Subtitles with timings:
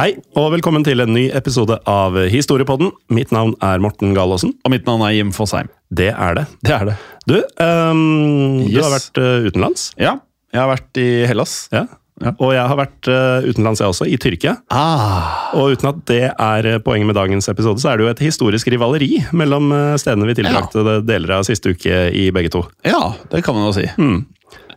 [0.00, 2.88] Hei, og velkommen til en ny episode av Historiepodden.
[3.12, 4.54] Mitt navn er Morten Galaasen.
[4.64, 5.68] Og mitt navn er Jim Fosheim.
[5.92, 6.44] Det er det.
[6.64, 6.94] det er det.
[7.28, 9.90] Du, ehm, du har vært uh, utenlands.
[10.00, 10.14] Ja,
[10.54, 11.58] jeg har vært i Hellas.
[11.68, 11.84] Ja.
[12.24, 12.32] Ja.
[12.32, 14.56] Og jeg har vært uh, utenlands, jeg også, i Tyrkia.
[14.72, 15.52] Ah.
[15.60, 18.24] Og uten at det er eh, poenget med dagens episode, så er det jo et
[18.24, 19.68] historisk rivaleri mellom
[20.00, 22.64] stedene vi tilbrakte deler av siste uke i begge to.
[22.88, 23.84] Ja, det kan man jo si.
[23.84, 24.20] Eh,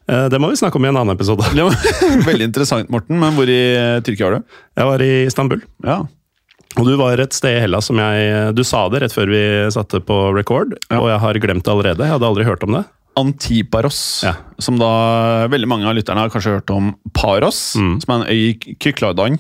[0.06, 1.46] Det må vi snakke om i en annen episode.
[2.28, 3.16] Veldig interessant, Morten.
[3.22, 4.58] Men hvor i eh, Tyrkia var du?
[4.82, 5.62] Jeg var i Istanbul.
[5.88, 6.02] Ja.
[6.74, 9.42] Og du var et sted i Hellas som jeg Du sa det rett før vi
[9.72, 10.98] satte på record, Ja.
[11.00, 12.04] og jeg har glemt det allerede.
[12.08, 12.84] Jeg hadde aldri hørt om det.
[13.16, 14.34] Antiparos, Ja.
[14.60, 18.02] som da veldig mange av lytterne har kanskje hørt om Paros, Mm.
[18.02, 19.40] som er en øy i Kykladan.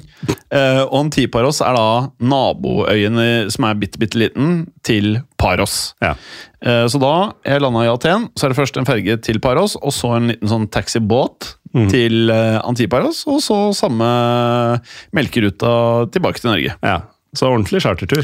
[0.51, 5.93] Eh, og Antiparos er da naboøyen som er bitte, bitte liten til Paros.
[6.01, 6.13] Ja.
[6.61, 9.75] Eh, så da jeg landa i Aten, så er det først en ferge til Paros,
[9.81, 11.89] og så en liten sånn taxibåt Mm.
[11.89, 14.79] til eh, Antiparos, og så samme
[15.11, 16.75] melkeruta tilbake til Norge.
[16.83, 16.99] ja.
[17.35, 18.23] Så ordentlig chartertur.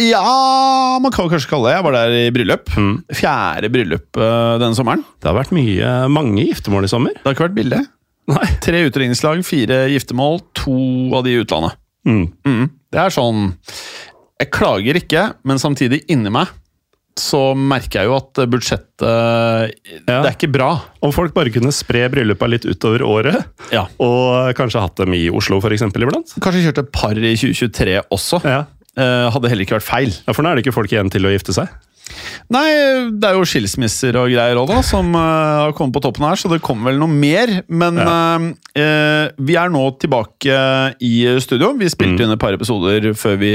[0.00, 1.76] Ja, man kan kanskje kalle det.
[1.76, 2.70] Jeg var der i bryllup.
[2.74, 2.94] Mm.
[3.14, 5.04] Fjerde bryllup eh, denne sommeren.
[5.22, 7.14] Det har vært mye, mange giftermål i sommer.
[7.20, 7.78] Det har ikke vært billig.
[8.34, 8.48] Nei.
[8.64, 10.74] Tre utdrikningslag, fire giftermål, to
[11.14, 11.78] av de i utlandet.
[12.08, 12.26] Mm.
[12.44, 12.66] Mm.
[12.92, 13.46] Det er sånn
[14.42, 16.50] Jeg klager ikke, men samtidig inni meg
[17.16, 19.04] så merker jeg jo at budsjettet
[20.02, 20.72] Det er ikke bra.
[21.06, 23.38] Om folk bare kunne spre bryllupa litt utover året,
[23.70, 23.84] Ja.
[24.02, 26.34] og kanskje hatt dem i Oslo for eksempel, iblant.
[26.42, 28.42] Kanskje kjørt et par i 2023 også.
[28.42, 28.64] Ja.
[28.94, 30.14] Eh, hadde heller ikke vært feil.
[30.14, 31.72] ja, For nå er det ikke folk igjen til å gifte seg.
[32.52, 32.68] Nei,
[33.16, 36.38] det er jo skilsmisser og greier òg, da, som eh, har kommet på toppen her,
[36.38, 37.56] så det kommer vel noe mer.
[37.66, 38.46] Men eh,
[38.78, 40.60] uh, vi er nå tilbake
[41.02, 41.72] i studio.
[41.80, 43.54] Vi spilte inn et par episoder før vi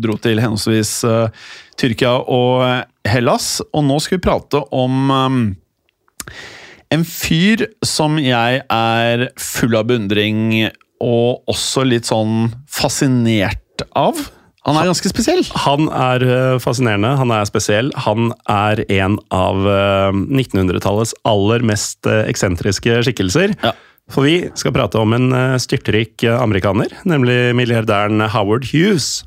[0.00, 2.64] dro til henholdsvis uh, Tyrkia og
[3.08, 5.40] Hellas, og nå skal vi prate om um,
[6.90, 10.70] en fyr som jeg er full av beundring
[11.00, 14.20] og også litt sånn fascinert av.
[14.68, 15.40] Han er ganske spesiell.
[15.64, 17.92] Han er eh, fascinerende, han er spesiell.
[18.04, 23.54] Han er en av eh, 1900-tallets aller mest eh, eksentriske skikkelser.
[23.64, 23.72] Ja.
[24.10, 29.22] For vi skal prate om en eh, styrtrik eh, amerikaner, nemlig milliardæren Howard Hughes.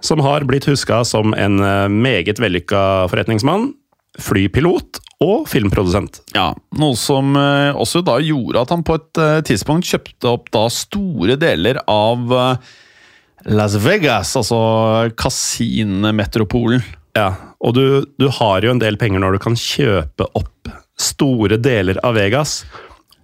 [0.00, 3.72] Som har blitt huska som en eh, meget vellykka forretningsmann,
[4.18, 6.22] flypilot og filmprodusent.
[6.36, 10.52] Ja, Noe som eh, også da gjorde at han på et eh, tidspunkt kjøpte opp
[10.54, 12.76] da store deler av eh,
[13.48, 14.58] Las Vegas, altså
[15.16, 16.82] kasinometropolen.
[17.16, 17.32] Ja,
[17.64, 17.84] og du,
[18.20, 20.68] du har jo en del penger når du kan kjøpe opp
[21.00, 22.60] store deler av Vegas.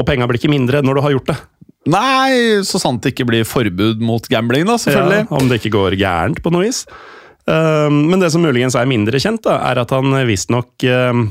[0.00, 1.36] Og penga blir ikke mindre når du har gjort det.
[1.92, 5.26] Nei, så sant det ikke blir forbud mot gambling, da, selvfølgelig.
[5.26, 6.86] Ja, om det ikke går gærent på noe vis.
[7.44, 11.26] Um, men det som muligens er mindre kjent, da, er at han visstnok um,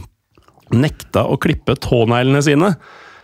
[0.74, 2.76] nekta å klippe tåneglene sine.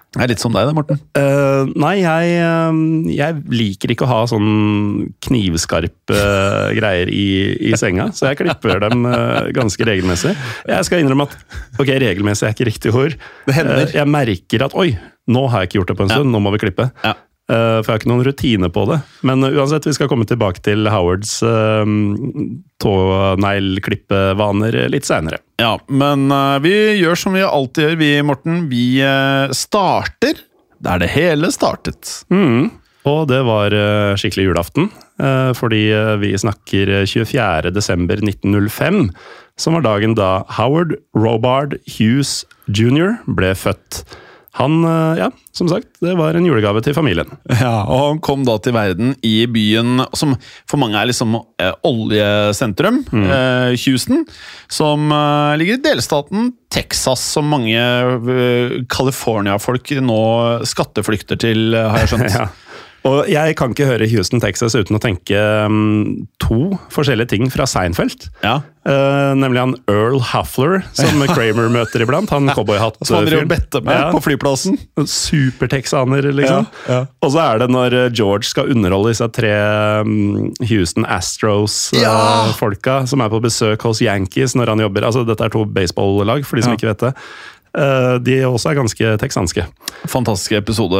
[0.09, 0.97] Det er litt som deg, da, Morten.
[1.13, 2.39] Uh, nei, jeg,
[2.71, 2.79] um,
[3.13, 7.27] jeg liker ikke å ha sånn knivskarpe uh, greier i,
[7.69, 9.05] i senga, så jeg klipper dem
[9.53, 10.33] ganske regelmessig.
[10.65, 11.37] Jeg skal innrømme at
[11.77, 13.17] ok, regelmessig er ikke riktig ord.
[13.45, 13.85] Det hender.
[13.93, 14.91] Jeg merker at oi,
[15.29, 16.89] nå har jeg ikke gjort det på en stund, nå må vi klippe.
[17.05, 17.13] Ja.
[17.49, 18.99] Uh, for jeg har ikke noen rutine på det.
[19.25, 21.81] Men uh, uansett, vi skal komme tilbake til Howards uh,
[22.83, 25.39] tåneglklippevaner litt seinere.
[25.59, 28.61] Ja, men eh, vi gjør som vi alltid gjør, vi, Morten.
[28.71, 30.39] Vi eh, starter
[30.79, 32.21] der det hele startet.
[32.31, 32.69] Mm.
[33.09, 33.73] Og det var
[34.19, 34.89] skikkelig julaften.
[35.19, 39.09] eh, fordi eh, vi snakker 24.12.1905,
[39.59, 43.17] som var dagen da Howard Robard Hughes jr.
[43.27, 44.03] ble født.
[44.59, 47.29] Han, eh, ja, som sagt, det var en julegave til familien.
[47.47, 50.35] Ja, og Han kom da til verden i byen som
[50.69, 54.25] for mange er liksom eh, oljesentrum, eh, Houston.
[54.67, 60.21] Som eh, ligger i delstaten Texas, som mange eh, California-folk nå
[60.67, 62.35] skatteflykter til, eh, har jeg skjønt.
[62.39, 62.49] Ja.
[63.07, 67.63] Og jeg kan ikke høre Houston, Texas uten å tenke um, to forskjellige ting fra
[67.69, 68.27] Seinfeld.
[68.43, 68.57] Ja.
[68.89, 72.31] Uh, nemlig han Earl Huffler, som Kramer møter iblant.
[72.33, 73.43] Han Som han driver cowboyhatt-fyren.
[73.45, 74.09] og better med Ja.
[74.11, 74.75] på flyplassen.
[75.05, 76.67] Supertexaner, liksom.
[76.89, 76.99] Ja.
[77.23, 79.53] Og så er det når eh, George skal underholde disse tre
[80.03, 85.07] um, Houston Astros-folka som er på besøk hos Yankees når han jobber.
[85.07, 87.13] Altså, dette er to baseball-lag, for de som ikke vet det.
[87.77, 89.65] Eh, de også er ganske texanske.
[90.09, 90.99] Fantastisk episode.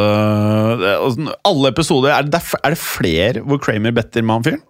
[1.47, 4.65] Alle episoder Er det, er det flere hvor Kramer better med han fyren?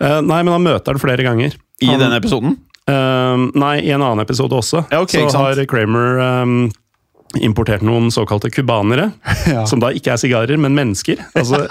[0.00, 1.56] Eh, nei, men han møter det flere ganger.
[1.80, 2.58] I han, denne episoden?
[2.90, 4.84] Uh, nei, i en annen episode også.
[4.90, 6.54] Ja, okay, så har Kramer um,
[7.38, 9.10] importert noen såkalte cubanere.
[9.50, 9.64] Ja.
[9.66, 11.18] Som da ikke er sigarer, men mennesker.
[11.34, 11.64] Altså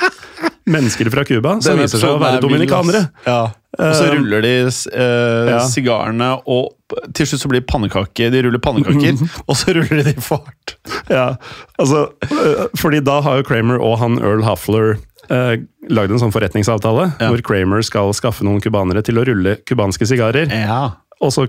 [0.71, 3.01] mennesker fra Cuba, som viser seg å være er dominikanere.
[3.25, 3.41] Ja.
[3.79, 5.59] Og så Um, ruller de eh, ja.
[5.69, 6.73] sigarene, og
[7.15, 8.31] til slutt så blir pannekake.
[8.33, 10.73] De ruller pannekaker, og så ruller de i fart.
[11.11, 11.35] Ja,
[11.77, 14.97] altså, øh, fordi da har jo Kramer og han Earl Huffler
[15.29, 15.53] uh,
[15.89, 17.29] lagd en sånn forretningsavtale, Ja.
[17.29, 20.49] hvor Kramer skal skaffe noen cubanere til å rulle cubanske sigarer.
[20.49, 20.81] Ja.
[21.21, 21.47] Og så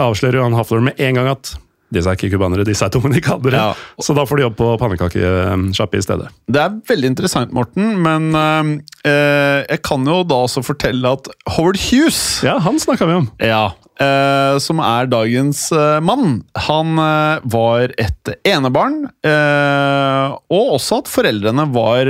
[0.00, 1.54] avslører jo han Huffler med en gang at
[1.90, 3.58] disse er ikke cubanere, disse er dominikanere.
[3.58, 3.98] Ja.
[4.02, 6.30] Så da får de jobb på pannekakesjappe i stedet.
[6.50, 8.70] Det er veldig interessant, Morten, men eh,
[9.10, 13.28] eh, jeg kan jo da også fortelle at Howard Hughes Ja, han snakka vi om.
[13.42, 16.40] Ja, eh, som er dagens eh, mann.
[16.68, 22.08] Han eh, var et enebarn, eh, og også at foreldrene var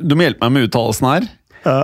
[0.00, 1.26] Du må hjelpe meg med uttalelsen her.
[1.66, 1.80] Ja.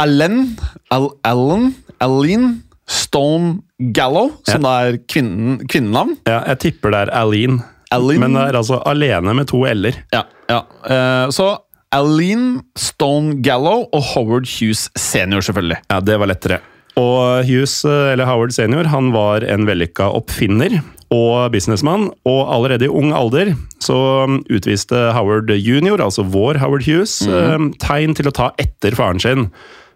[0.00, 0.54] Allen
[0.94, 1.72] Al Allen
[2.02, 3.62] Aline Stone
[3.96, 4.72] Gallo, som ja.
[4.84, 6.18] er kvinnen, kvinnenavn.
[6.28, 7.62] Ja, jeg tipper det er Aline.
[7.92, 8.24] Aline.
[8.24, 9.98] Men det er altså alene med to l-er.
[10.14, 10.62] Ja, ja.
[10.84, 11.54] Uh, så
[11.92, 15.82] Aline Stone Gallo og Howard Hughes senior, selvfølgelig.
[15.90, 16.62] Ja, det var lettere.
[17.00, 20.80] Og Hughes, eh, eller Howard senior, han var en vellykka oppfinner
[21.12, 23.52] og businessmann, og allerede i ung alder
[23.82, 28.96] så um, utviste Howard junior, altså vår Howard Hughes, eh, tegn til å ta etter
[28.96, 29.48] faren sin.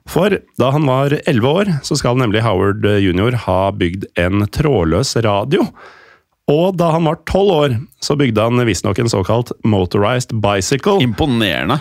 [0.06, 5.17] For da han var 11 år, så skal nemlig Howard junior ha bygd en trådløs
[5.26, 5.67] radio.
[6.47, 11.00] Og da han var 12 år, så bygde han visstnok en såkalt motorized bicycle.
[11.03, 11.81] Imponerende.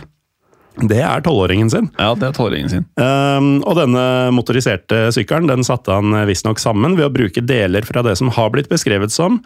[0.75, 1.87] Det er tolvåringen sin.
[1.99, 2.87] Ja, det er tolvåringen sin.
[2.99, 4.01] Um, og denne
[4.35, 8.51] motoriserte sykkelen den satte han visstnok sammen ved å bruke deler fra det som har
[8.51, 9.39] blitt beskrevet som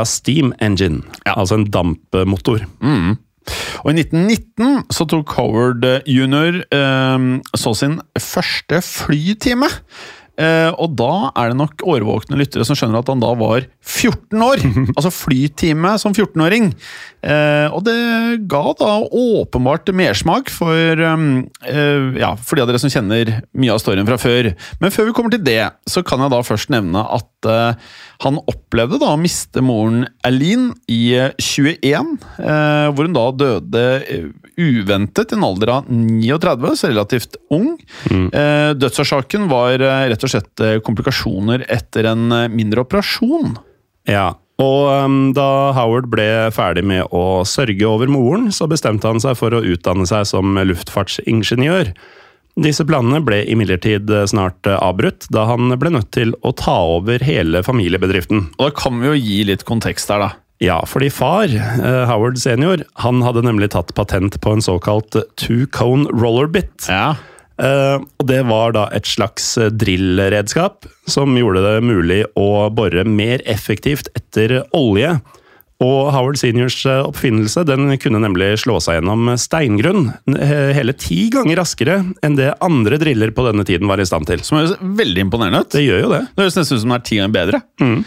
[0.00, 2.64] a steam engine, altså en dampmotor.
[3.82, 6.64] Og i 1919 så tok Howard junior jr.
[6.70, 7.28] Eh,
[7.58, 9.70] så sin første flytime.
[10.40, 14.44] Eh, og da er det nok årvåkne lyttere som skjønner at han da var 14
[14.46, 14.62] år!
[14.96, 16.72] altså flytime som 14-åring.
[17.22, 17.94] Eh, og det
[18.50, 21.26] ga da åpenbart mersmak for, eh,
[21.70, 24.52] eh, ja, for de av dere som kjenner mye av storyen fra før.
[24.80, 27.74] Men før vi kommer til det, så kan jeg da først nevne at eh,
[28.22, 33.84] han opplevde da å miste moren Aline i eh, 21, eh, hvor hun da døde
[34.58, 37.76] uventet i en alder av 39, så relativt ung.
[38.10, 43.56] Eh, dødsårsaken var rett og slett komplikasjoner etter en mindre operasjon.
[44.10, 49.22] Ja, og um, da Howard ble ferdig med å sørge over moren, så bestemte han
[49.22, 51.92] seg for å utdanne seg som luftfartsingeniør.
[52.62, 57.24] Disse planene ble imidlertid snart eh, avbrutt, da han ble nødt til å ta over
[57.24, 58.50] hele familiebedriften.
[58.58, 60.30] Og da kan vi jo gi litt kontekst her, da.
[60.62, 66.12] Ja, fordi far, eh, Howard senior, han hadde nemlig tatt patent på en såkalt two-cone
[66.12, 66.86] rollerbit.
[66.92, 67.16] Ja.
[67.60, 73.04] Eh, og det var da et slags eh, drillredskap som gjorde det mulig å bore
[73.08, 75.18] mer effektivt etter olje.
[75.82, 81.26] Og Howard seniors eh, oppfinnelse den kunne nemlig slå seg gjennom steingrunn eh, hele ti
[81.32, 84.44] ganger raskere enn det andre driller på denne tiden var i stand til.
[84.46, 85.72] Som høres veldig imponerende ut.
[85.74, 86.22] Det gjør jo det.
[86.30, 87.62] Det høres nesten ut som den er ti ganger bedre.
[87.82, 87.98] Mm.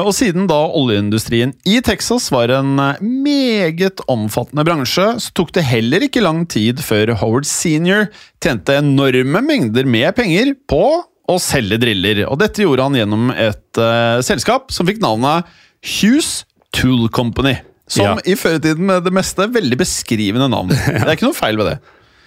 [0.00, 5.66] og siden da oljeindustrien i Texas var en eh, meget omfattende bransje, så tok det
[5.68, 8.08] heller ikke lang tid før Howard senior
[8.42, 10.84] tjente enorme mengder med penger på
[11.30, 12.24] å selge driller.
[12.26, 15.46] Og dette gjorde han gjennom et uh, selskap som fikk navnet
[15.80, 16.42] Hughes
[16.76, 17.56] Tool Company.
[17.90, 18.18] Som Ja.
[18.24, 20.70] i føretiden med det meste veldig beskrivende navn.
[20.74, 21.78] Det er ikke noe feil ved det.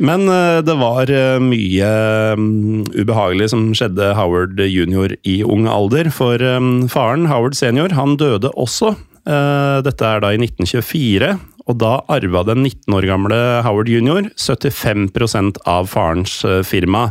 [0.04, 1.90] Men eh, det var eh, mye
[2.36, 5.14] mm, ubehagelig som skjedde Howard jr.
[5.24, 6.10] i ung alder.
[6.12, 6.60] For eh,
[6.92, 8.96] faren, Howard senior, han døde også.
[9.24, 11.30] Dette er da i 1924,
[11.72, 14.26] og da arva den 19 år gamle Howard jr.
[14.36, 16.34] 75 av farens
[16.68, 17.06] firma.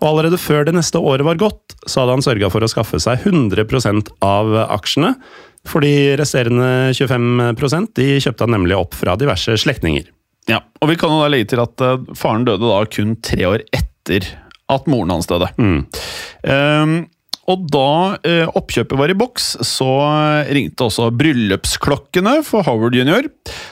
[0.00, 2.98] Og allerede før det neste året var gått, så hadde han sørga for å skaffe
[2.98, 5.12] seg 100% av aksjene.
[5.66, 10.12] For de resterende 25% de kjøpte han nemlig opp fra diverse slektninger.
[10.50, 13.48] Ja, og Vi kan jo da legge til at uh, faren døde da kun tre
[13.48, 14.30] år etter
[14.70, 15.48] at moren hans døde.
[15.58, 15.80] Mm.
[16.46, 16.96] Um,
[17.50, 19.88] og da uh, oppkjøpet var i boks, så
[20.50, 23.26] ringte også bryllupsklokkene for Howard jr.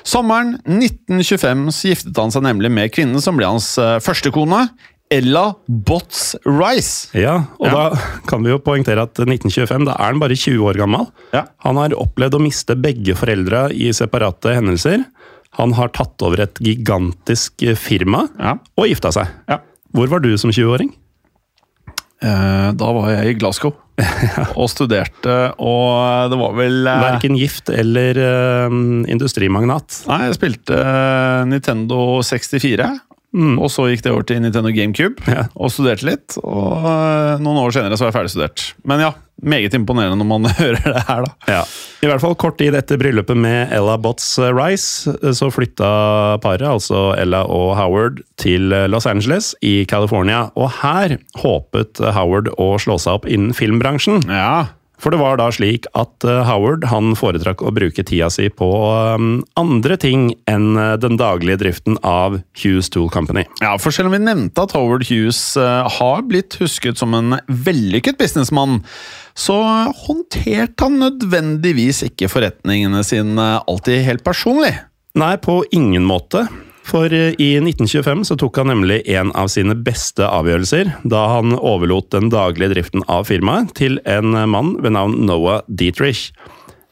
[0.07, 4.67] Sommeren 1925 så giftet han seg nemlig med kvinnen som ble hans første førstekone,
[5.15, 7.09] Ella Botts Rice.
[7.17, 7.73] Ja, og Ja.
[7.91, 11.07] da kan vi jo poengtere at 1925, da er han bare 20 år gammel.
[11.33, 11.45] Ja.
[11.65, 15.05] Han har opplevd å miste begge foreldra i separate hendelser.
[15.59, 18.57] Han har tatt over et gigantisk firma Ja.
[18.77, 19.29] og gifta seg.
[19.49, 19.61] Ja.
[19.95, 20.91] Hvor var du som 20-åring?
[22.25, 23.75] Eh, da var jeg i Glasgow
[24.59, 28.77] og studerte, og det var vel eh, Verken gift eller eh,
[29.13, 30.01] industrimagnat.
[30.09, 32.89] Nei, jeg spilte eh, Nintendo 64.
[33.35, 35.49] Og så gikk det over til Nintendo GameCube Ja.
[35.59, 36.37] og studerte litt.
[36.45, 38.63] Og eh, noen år senere så var jeg ferdigstudert.
[38.87, 39.09] Men ja,
[39.43, 41.33] meget imponerende når man hører det her, da.
[41.51, 41.65] Ja.
[42.05, 45.91] I hvert fall kort tid etter bryllupet med Ella Botts eh, Rice, eh, så flytta
[46.45, 50.45] paret, altså Ella og Howard, til Los Angeles i California.
[50.55, 54.23] Og her håpet Howard å slå seg opp innen filmbransjen.
[54.31, 54.69] Ja,
[55.03, 58.69] For det var da slik at eh, Howard han foretrakk å bruke tida si på
[58.89, 59.27] eh,
[59.61, 63.45] andre ting enn eh, den daglige driften av Hughes Tool Company.
[63.65, 67.39] Ja, for selv om vi nevnte at Howard Hughes eh, har blitt husket som en
[67.49, 68.83] vellykket businessmann,
[69.35, 69.59] så
[70.07, 74.77] håndterte han nødvendigvis ikke forretningene sine alltid helt personlig.
[75.19, 76.47] Nei, på ingen måte.
[76.85, 81.57] For eh, i 1925 så tok han nemlig en av sine beste avgjørelser da han
[81.57, 86.29] overlot den daglige driften av firmaet til en mann ved navn Noah Dietrich.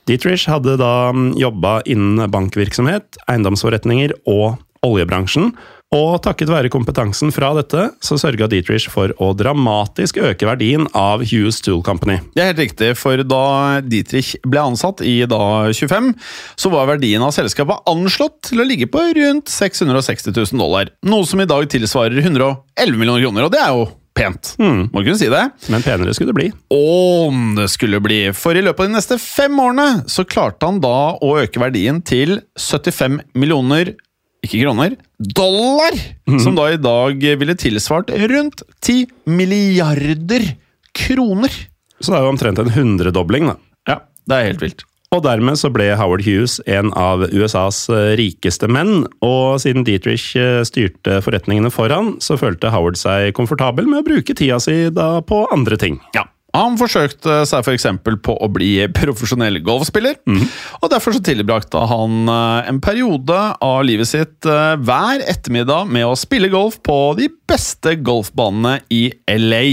[0.09, 5.53] Dietrich hadde da jobba innen bankvirksomhet, eiendomsforretninger og oljebransjen.
[5.93, 11.21] Og takket være kompetansen fra dette, så sørga Dietrich for å dramatisk øke verdien av
[11.21, 12.17] Hughes Tool Company.
[12.33, 13.45] Det er helt riktig, for da
[13.85, 16.13] Dietrich ble ansatt i da 25,
[16.57, 20.89] så var verdien av selskapet anslått til å ligge på rundt 660 000 dollar.
[21.05, 24.55] Noe som i dag tilsvarer 111 millioner kroner, og det er jo pent.
[24.61, 25.43] Må kunne si det.
[25.73, 26.49] Men penere skulle det bli.
[26.73, 28.23] Om det skulle bli.
[28.37, 32.01] For i løpet av de neste fem årene så klarte han da å øke verdien
[32.05, 33.95] til 75 millioner
[34.43, 34.97] ikke kroner,
[35.39, 35.99] dollar!
[36.43, 40.47] Som da i dag ville tilsvart rundt 10 milliarder
[40.97, 41.53] kroner.
[42.03, 43.59] Så det er jo omtrent en hundredobling, da.
[43.89, 44.83] Ja, det er helt vilt.
[45.13, 47.85] Og dermed så ble Howard Hughes en av USAs
[48.17, 54.01] rikeste menn, og siden Dietrich eh, styrte forretningene foran, så følte Howard seg komfortabel med
[54.01, 56.01] å bruke tida si da på andre ting.
[56.17, 56.25] Ja.
[56.53, 57.87] Han forsøkte seg f.eks.
[58.25, 60.19] på å bli profesjonell golfspiller.
[60.83, 66.05] Og Derfor så tilbrakte han eh, en periode av livet sitt eh, hver ettermiddag med
[66.11, 69.65] å spille golf på de beste golfbanene i LA.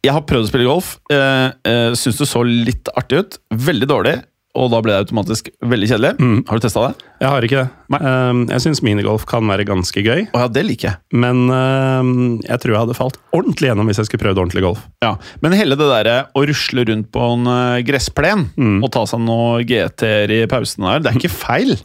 [0.00, 0.94] Jeg har prøvd å spille golf.
[1.12, 3.36] Uh, uh, Syns det så litt artig ut.
[3.52, 4.14] Veldig dårlig.
[4.58, 6.08] Og da ble det automatisk veldig kjedelig.
[6.48, 7.04] Har du testa det?
[7.22, 7.98] Jeg har ikke det.
[8.00, 10.96] Eh, Jeg syns minigolf kan være ganske gøy, Oh, ja, det liker jeg.
[11.12, 12.10] men eh,
[12.48, 14.82] jeg tror jeg hadde falt ordentlig gjennom hvis jeg skulle prøvd ordentlig golf.
[15.06, 17.44] Ja, Men hele det derre å rusle rundt på en
[17.86, 21.76] gressplen gressplen og ta seg noen GT-er i pausen der, det er ikke feil.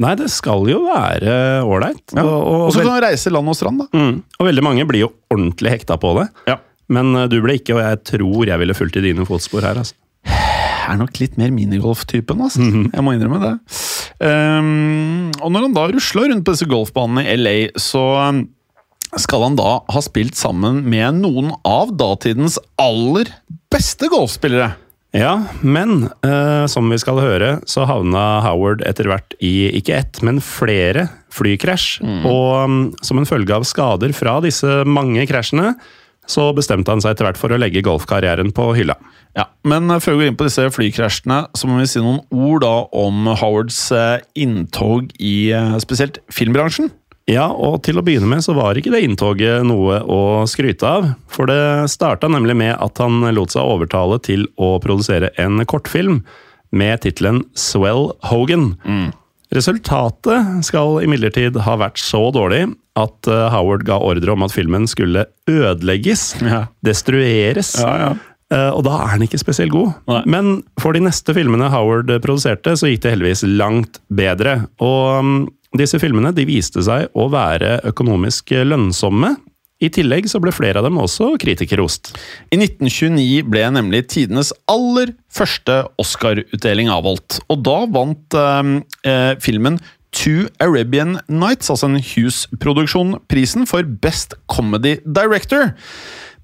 [0.00, 2.02] Nei, det skal jo være ålreit.
[2.16, 2.24] Ja.
[2.24, 3.86] Og, og, Og så kan du reise land og strand, da.
[3.92, 6.28] mm, og veldig mange blir jo ordentlig hekta på det.
[6.48, 6.56] Ja.
[6.88, 9.78] Men eh, du ble ikke, og jeg tror jeg ville fulgt i dine fotspor her.
[9.84, 9.94] altså.
[10.84, 12.64] Er nok litt mer minigolf-typen, altså.
[12.92, 13.54] Jeg må innrømme det.
[14.20, 18.44] Um, og når han da rusla rundt på disse golfbanene i LA, så um,
[19.20, 23.30] skal han da ha spilt sammen med noen av datidens aller
[23.72, 24.74] beste golfspillere.
[25.14, 30.22] Ja, men uh, som vi skal høre, så havna Howard etter hvert i ikke ett,
[30.26, 32.00] men flere flykrasj.
[32.26, 35.76] Og um, som en følge av skader fra disse mange krasjene,
[36.30, 38.96] så bestemte han seg etter hvert for å legge golfkarrieren på hylla.
[39.34, 42.22] Ja, Men uh, før vi går inn på disse flykrasjene, så må vi si noen
[42.30, 46.92] ord da om Howards uh, inntog i uh, spesielt filmbransjen.
[47.30, 51.10] Ja, og til å begynne med så var ikke det inntoget noe å skryte av.
[51.32, 56.20] For det starta nemlig med at han lot seg overtale til å produsere en kortfilm
[56.74, 58.74] med tittelen Swell Hogan.
[59.54, 62.66] Resultatet skal imidlertid ha vært så dårlig
[62.96, 66.66] at eh, Howard ga ordre om at filmen skulle ødelegges, Ja.
[66.84, 67.74] destrueres.
[67.80, 68.12] Ja, ja.
[68.54, 69.94] Eh, Og da er den ikke spesielt god.
[70.06, 70.22] Nei.
[70.26, 74.66] Men for de neste filmene Howard produserte, så gikk det heldigvis langt bedre.
[74.84, 75.48] Og mm,
[75.80, 79.34] disse filmene de viste seg å være økonomisk lønnsomme.
[79.82, 82.12] I tillegg så ble flere av dem også kritikerrost.
[82.54, 87.40] I 1929 ble nemlig tidenes aller første Oscar-utdeling avholdt.
[87.50, 88.70] Og da vant eh,
[89.10, 89.80] eh, filmen
[90.14, 95.72] To Arabian Nights, altså en Hughes-produksjon, prisen for Best Comedy Director.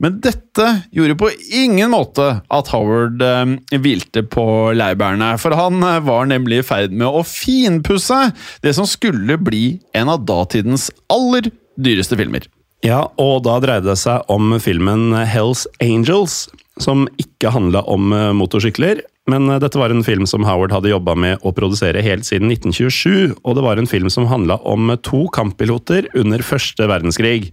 [0.00, 4.44] Men dette gjorde på ingen måte at Howard eh, hvilte på
[4.76, 8.30] laurbærene, for han eh, var nemlig i ferd med å finpusse
[8.64, 12.48] det som skulle bli en av datidens aller dyreste filmer.
[12.84, 16.46] Ja, og da dreide det seg om filmen Hells Angels,
[16.80, 19.04] som ikke handla om eh, motorsykler.
[19.30, 22.50] Men eh, dette var en film som Howard hadde jobba med å produsere helt siden
[22.52, 27.50] 1927, og det var en film som handla om to kamppiloter under første verdenskrig.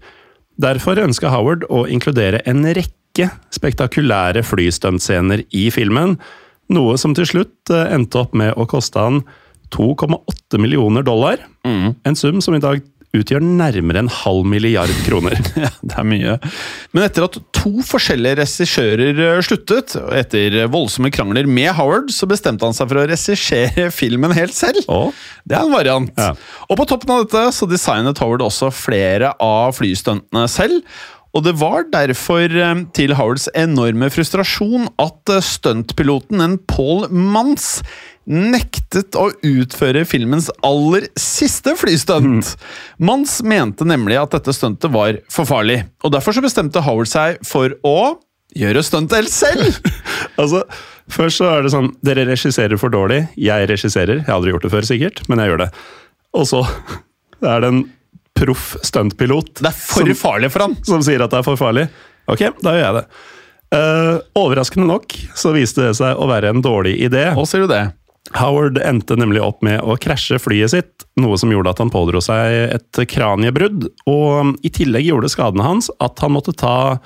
[0.57, 6.17] Derfor ønska Howard å inkludere en rekke spektakulære flystuntscener i filmen,
[6.73, 9.21] noe som til slutt eh, endte opp med å koste han
[9.75, 11.41] 2,8 millioner dollar.
[12.07, 12.79] En sum som i dag
[13.19, 15.37] utgjør nærmere en halv milliard kroner.
[15.57, 16.33] Ja, det er mye.
[16.93, 22.29] Men etter at to forskjellige regissører eh, sluttet, og etter voldsomme krangler med Howard, så
[22.29, 24.83] bestemte han seg for å regissere filmen helt selv.
[24.91, 25.09] Å?
[25.47, 26.13] Det er en variant.
[26.13, 26.33] Ja.
[26.67, 30.83] Og på toppen av dette så designet Howard også flere av flystuntene selv.
[31.37, 37.83] Og det var derfor eh, til Howards enorme frustrasjon at eh, stuntpiloten, en Paul Mans,
[38.27, 42.55] nektet å utføre filmens aller siste flystunt.
[42.97, 47.37] Mans mente nemlig at dette stuntet var for farlig, og derfor så bestemte Howard seg
[47.45, 48.17] for å
[48.57, 49.77] gjøre stuntet selv.
[50.37, 50.59] Altså,
[51.11, 53.23] Først så er det sånn Dere regisserer for dårlig.
[53.39, 54.19] Jeg regisserer.
[54.19, 55.67] Jeg har aldri gjort det før, sikkert, men jeg gjør det.
[56.37, 56.59] Og så
[57.53, 57.79] er det en
[58.37, 60.77] proff stuntpilot Det er for som, farlig for han.
[60.87, 61.87] som sier at det er for farlig.
[62.31, 63.05] Ok, da gjør jeg det.
[63.67, 67.29] Uh, overraskende nok så viste det seg å være en dårlig idé.
[67.35, 67.85] Og sier du det?
[68.35, 72.19] Howard endte nemlig opp med å krasje flyet sitt, noe som gjorde at han pådro
[72.23, 73.87] seg et kraniebrudd.
[74.11, 76.97] Og i tillegg gjorde skadene hans at han måtte ta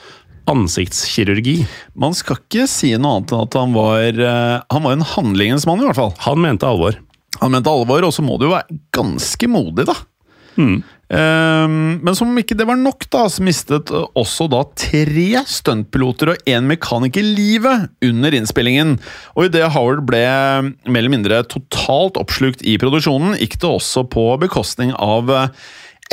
[0.49, 1.59] ansiktskirurgi.
[1.93, 5.67] Man skal ikke si noe annet enn at han var eh, Han var en handlingens
[5.69, 6.13] mann, i hvert fall.
[6.25, 6.97] Han mente alvor.
[7.41, 9.95] Han mente alvor, og så må du jo være ganske modig, da.
[10.59, 16.33] Ehm, men som om ikke det var nok, da, så mistet også da tre stuntpiloter
[16.33, 18.95] og én mekaniker livet under innspillingen.
[19.35, 24.29] Og idet Howard ble mer eller mindre totalt oppslukt i produksjonen, gikk det også på
[24.41, 25.49] bekostning av eh,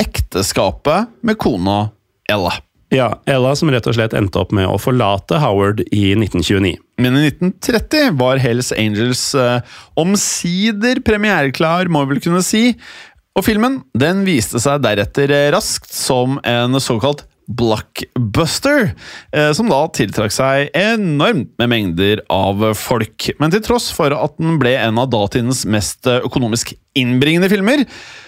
[0.03, 1.85] ekteskapet med kona
[2.29, 2.57] Ella.
[2.89, 6.73] Ja, Ella som rett og slett endte opp med å forlate Howard i 1929.
[6.99, 9.59] Men i 1930 var Hells Angels eh,
[9.99, 12.63] omsider premiereklar, må vi vel kunne si.
[13.39, 18.91] Og filmen den viste seg deretter raskt som en såkalt blockbuster,
[19.33, 23.29] eh, som da tiltrakk seg enormt med mengder av folk.
[23.39, 27.87] Men til tross for at den ble en av datidens mest økonomisk innbringende filmer,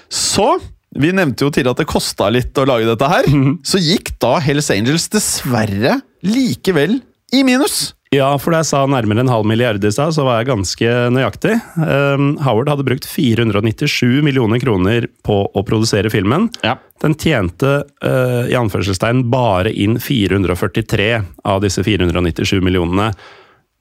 [0.09, 0.55] så
[0.97, 3.27] vi nevnte jo tidligere at det kosta litt å lage dette her.
[3.67, 7.01] Så gikk da Hells Angels dessverre likevel
[7.35, 7.91] i minus.
[8.11, 10.95] Ja, for da jeg sa nærmere en halv milliard i stad, så var jeg ganske
[11.15, 11.53] nøyaktig.
[11.79, 16.49] Um, Howard hadde brukt 497 millioner kroner på å produsere filmen.
[16.59, 16.75] Ja.
[16.99, 17.71] Den tjente
[18.03, 21.07] uh, i anførselstegn bare inn 443
[21.47, 23.13] av disse 497 millionene.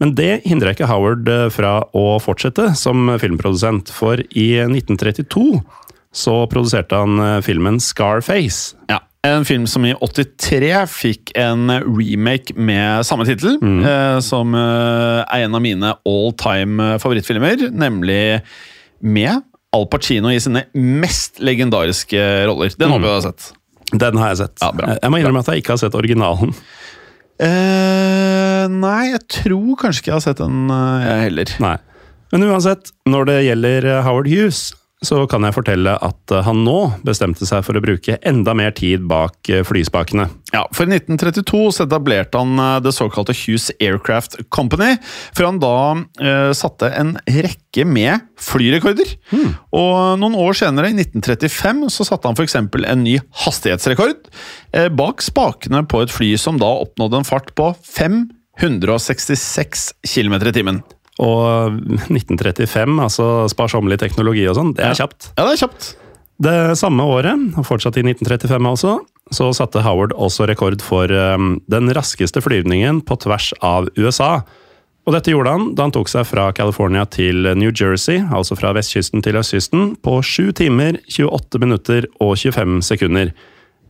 [0.01, 5.59] Men det hindra ikke Howard eh, fra å fortsette som filmprodusent, for i 1932
[6.17, 8.79] så produserte han eh, filmen Scarface.
[8.89, 15.21] Ja, En film som i 83 fikk en remake med samme tittel, eh, som eh,
[15.27, 18.41] er en av mine all time favorittfilmer, nemlig
[19.05, 19.43] med
[19.77, 22.73] Al Pacino i sine mest legendariske roller.
[22.81, 23.51] Den håper jeg du har sett.
[23.93, 24.57] Den har jeg sett.
[24.63, 24.97] Ja, bra.
[24.97, 26.55] jeg må innrømme at jeg ikke har sett originalen.
[27.41, 31.55] Eh, nei, jeg tror kanskje ikke jeg har sett den, eh, jeg heller.
[31.65, 31.77] Nei.
[32.31, 34.71] Men uansett, når det gjelder eh, Howard Hughes,
[35.01, 38.71] så kan jeg fortelle at eh, han nå bestemte seg for å bruke enda mer
[38.77, 40.27] tid bak eh, flyspakene.
[40.53, 44.99] Ja, for I 1932 så etablerte han eh, det såkalte Hughes Aircraft Company,
[45.33, 49.09] for han da eh, satte en rekke med flyrekorder.
[49.77, 52.57] Og noen år senere, i 1935, så satte han f.eks.
[52.61, 54.19] en ny hastighetsrekord
[54.77, 60.57] eh, bak spakene på et fly som da oppnådde en fart på 566 km i
[60.61, 60.85] timen.
[61.21, 65.33] Og 1935, altså sparsommelig teknologi og sånn, det er kjapt.
[65.37, 65.91] Ja, det er kjapt.
[66.41, 68.95] Det samme året, og fortsatt i 1935 altså,
[69.35, 74.41] så satte Howard også rekord for um, den raskeste flyvningen på tvers av USA.
[75.05, 78.73] Og dette gjorde han da han tok seg fra California til New Jersey, altså fra
[78.77, 83.35] vestkysten til østkysten, på 7 timer, 28 minutter og 25 sekunder.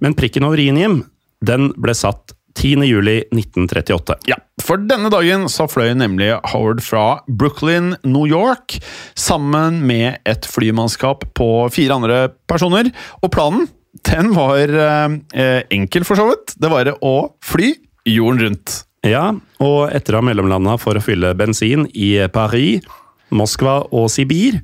[0.03, 1.05] Men prikken over i-en,
[1.47, 2.85] den ble satt 10.
[2.89, 4.17] juli 1938.
[4.31, 8.79] Ja, for denne dagen så fløy nemlig Howard fra Brooklyn, New York,
[9.19, 12.91] sammen med et flymannskap på fire andre personer.
[13.23, 13.69] Og planen,
[14.07, 16.55] den var eh, enkel for så vidt.
[16.61, 17.75] Det var å fly
[18.09, 18.81] jorden rundt.
[19.07, 19.31] Ja,
[19.65, 22.85] og etter å ha mellomlanda for å fylle bensin i Paris,
[23.33, 24.59] Moskva og Sibir,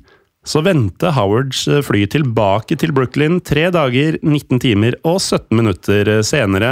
[0.47, 6.13] så vendte Howards eh, fly tilbake til Brooklyn tre dager, 19 timer og 17 minutter
[6.27, 6.71] senere.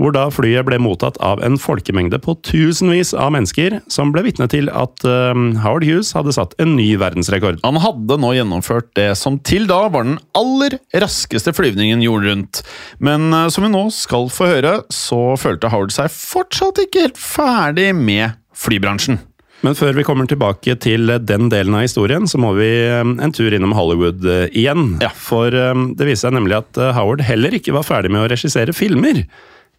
[0.00, 4.48] Hvor da flyet ble mottatt av en folkemengde på tusenvis av mennesker, som ble vitne
[4.48, 7.60] til at uh, Howard Hughes hadde satt en ny verdensrekord.
[7.66, 12.62] Han hadde nå gjennomført det som til da var den aller raskeste flyvningen jorden rundt.
[13.04, 17.20] Men uh, som vi nå skal få høre, så følte Howard seg fortsatt ikke helt
[17.20, 19.20] ferdig med flybransjen.
[19.62, 23.52] Men før vi kommer tilbake til den delen av historien, så må vi en tur
[23.54, 24.96] innom Hollywood igjen.
[25.04, 25.12] Ja.
[25.14, 29.22] For det viser seg nemlig at Howard heller ikke var ferdig med å regissere filmer.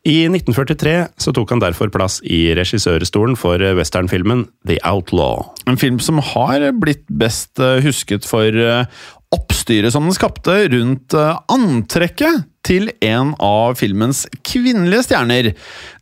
[0.04, 5.46] I 1943 så tok han derfor plass i regissørstolen for westernfilmen The Outlaw.
[5.70, 8.84] En film som har blitt best eh, husket for eh,
[9.32, 15.50] oppstyret som den skapte rundt eh, antrekket til en av filmens kvinnelige stjerner.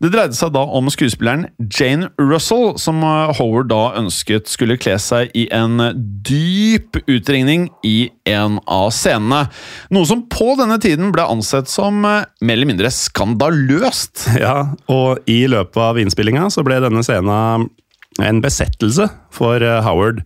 [0.02, 4.98] Det dreide seg da om skuespilleren Jane Russell, som eh, Howard da ønsket skulle kle
[5.02, 5.82] seg i en
[6.26, 9.48] dyp utringning i en av scenene.
[9.94, 14.28] Noe som på denne tiden ble ansett som eh, mer eller mindre skandaløst.
[14.42, 17.68] Ja, og i løpet av innspillinga så ble denne scenen
[18.20, 20.24] en besettelse for eh, Howard.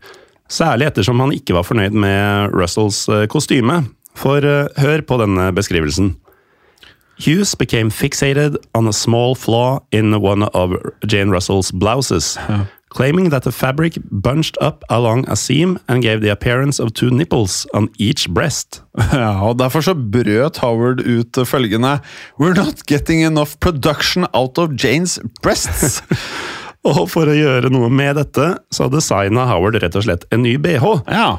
[0.52, 3.84] Særlig ettersom han ikke var fornøyd med Russells eh, kostyme.
[4.16, 6.14] For eh, hør på denne beskrivelsen.
[7.18, 10.76] Hughes became fixated on a small flaw in one of
[11.08, 12.38] Jane Russell's blouses,
[12.90, 17.10] claiming that the fabric bunched up along a seam and gave the appearance of two
[17.10, 18.82] nipples on each breast.
[19.14, 22.00] Ja, og Derfor så brøt Howard ut følgende
[22.40, 26.02] We're not getting enough production out of Janes breasts.
[26.86, 30.58] Og for å gjøre noe med dette, så designa Howard rett og slett en ny
[30.62, 31.02] bh.
[31.10, 31.38] ja.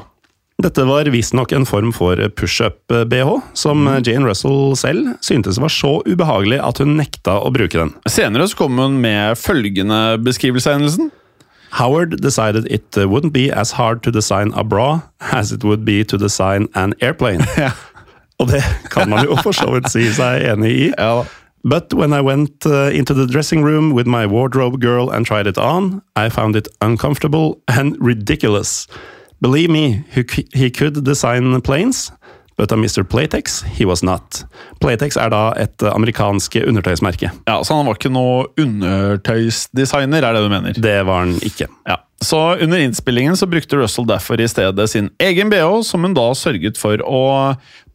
[0.57, 6.57] Dette var visstnok en form for pushup-bh, som Jane Russell selv syntes var så ubehagelig
[6.65, 7.91] at hun nekta å bruke den.
[8.09, 11.11] Senere så kom hun med følgende beskrivelse av hendelsen.
[11.77, 16.03] Howard decided it wouldn't be as hard to design a bra as it would be
[16.03, 17.45] to design an airplane.
[17.57, 17.71] Ja.
[18.37, 18.61] Og det
[18.93, 20.87] kan man jo for så vidt si seg enig i.
[20.93, 21.25] Ja.
[21.65, 25.47] But when I went uh, into the dressing room with my wardrobe girl and tried
[25.47, 28.87] it on, I found it uncomfortable and ridiculous.
[29.41, 32.11] Believe me, he, could design planes,
[32.57, 33.03] but a Mr.
[33.03, 34.43] Playtex, he was not.
[34.81, 37.29] Playtex er da et uh, amerikansk undertøysmerke.
[37.45, 40.73] Ja, Så han var ikke noe undertøysdesigner, er det du mener?
[40.73, 41.69] Det var han ikke.
[41.85, 41.99] Ja.
[42.25, 46.31] Så under innspillingen så brukte Russell derfor i stedet sin egen bh, som hun da
[46.33, 47.25] sørget for å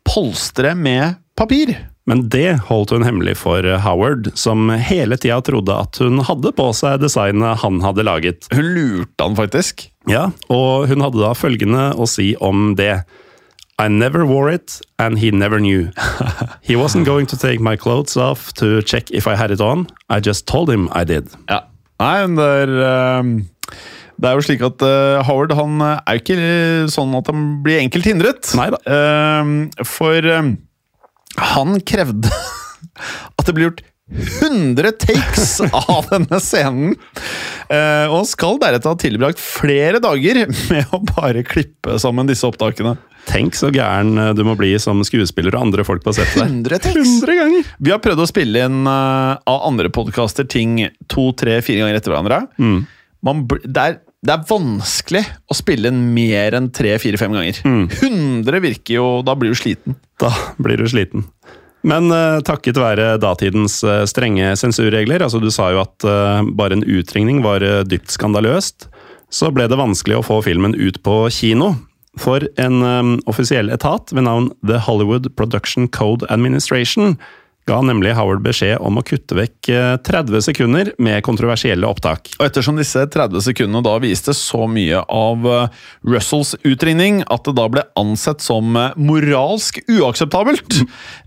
[0.07, 1.75] polstre med papir.
[2.11, 6.69] Men det holdt hun hemmelig for Howard, som hele tida trodde at hun hadde på
[6.75, 8.49] seg designet han hadde laget.
[8.51, 9.87] Hun lurte han faktisk.
[10.11, 13.05] Ja, og hun hadde da følgende å si om det.
[13.79, 15.91] I never wore it, and he never knew.
[16.63, 19.87] He wasn't going to take my clothes off to check if I had it on.
[20.11, 21.31] I just told him I did.
[21.49, 21.63] Ja.
[22.03, 23.33] Nei, men det er ehm,
[24.19, 26.37] Det er jo slik at eh, Howard han eh, er ikke
[26.91, 28.53] sånn at han blir enkelt hindret.
[28.59, 28.79] Neida.
[28.87, 30.57] Ehm, for ehm,
[31.39, 32.31] han krevde
[33.39, 36.97] at det ble gjort 100 takes av denne scenen.
[37.73, 42.97] Eh, og skal deretter ha tilbrakt flere dager med å bare klippe sammen disse opptakene.
[43.31, 46.43] Tenk så gæren eh, du må bli som skuespiller og andre folk på settet.
[46.45, 46.99] 100 takes!
[47.23, 47.71] 100 ganger!
[47.79, 52.01] Vi har prøvd å spille inn eh, av andre podkaster ting to, tre, fire ganger
[52.03, 52.43] etter hverandre.
[53.23, 53.63] Man, bl-
[54.23, 57.59] det, er, vanskelig å spille den mer enn tre, fire, fem ganger.
[57.67, 59.99] 100 virker jo Da blir du sliten.
[60.23, 60.31] Da
[60.63, 61.27] blir du sliten.
[61.83, 66.79] Men uh, takket være datidens uh, strenge sensurregler, altså du sa jo at uh, bare
[66.79, 68.87] en utringning var dypt skandaløst,
[69.33, 71.73] så ble det vanskelig å få filmen ut på kino.
[72.21, 77.17] For en um, offisiell etat ved navn The Hollywood Production Code Administration
[77.69, 82.33] ga nemlig Howard beskjed om å kutte vekk eh, 30 sekunder med kontroversielle opptak.
[82.41, 87.57] Og ettersom disse 30 sekundene da viste så mye av eh, Russells utringning at det
[87.59, 90.83] da ble ansett som eh, moralsk uakseptabelt.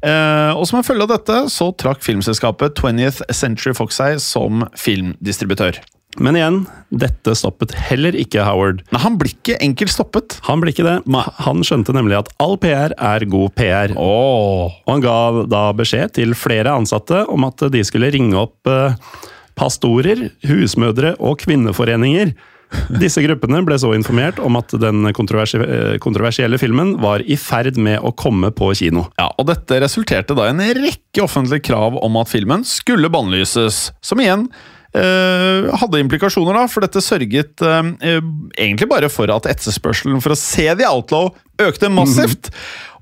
[0.06, 4.68] Eh, og som en følge av dette så trakk filmselskapet 20th Century Fox seg som
[4.78, 5.80] filmdistributør.
[6.22, 6.62] Men igjen,
[6.96, 8.82] dette stoppet heller ikke Howard.
[8.94, 10.38] Nei, han blir ikke enkelt stoppet.
[10.48, 10.98] Han blir ikke det.
[11.44, 13.96] Han skjønte nemlig at all PR er god PR.
[14.00, 14.80] Åh.
[14.86, 18.98] Og han ga da beskjed til flere ansatte om at de skulle ringe opp eh,
[19.60, 22.36] pastorer, husmødre og kvinneforeninger.
[23.00, 25.16] Disse gruppene ble så informert om at den eh,
[26.02, 29.08] kontroversielle filmen var i ferd med å komme på kino.
[29.20, 33.90] Ja, og Dette resulterte da i en rekke offentlige krav om at filmen skulle bannlyses.
[34.06, 34.50] Som igjen
[34.96, 38.22] hadde implikasjoner, da, for dette sørget eh, eh,
[38.56, 42.52] egentlig bare for at etterspørselen for å se The Outlaw økte massivt.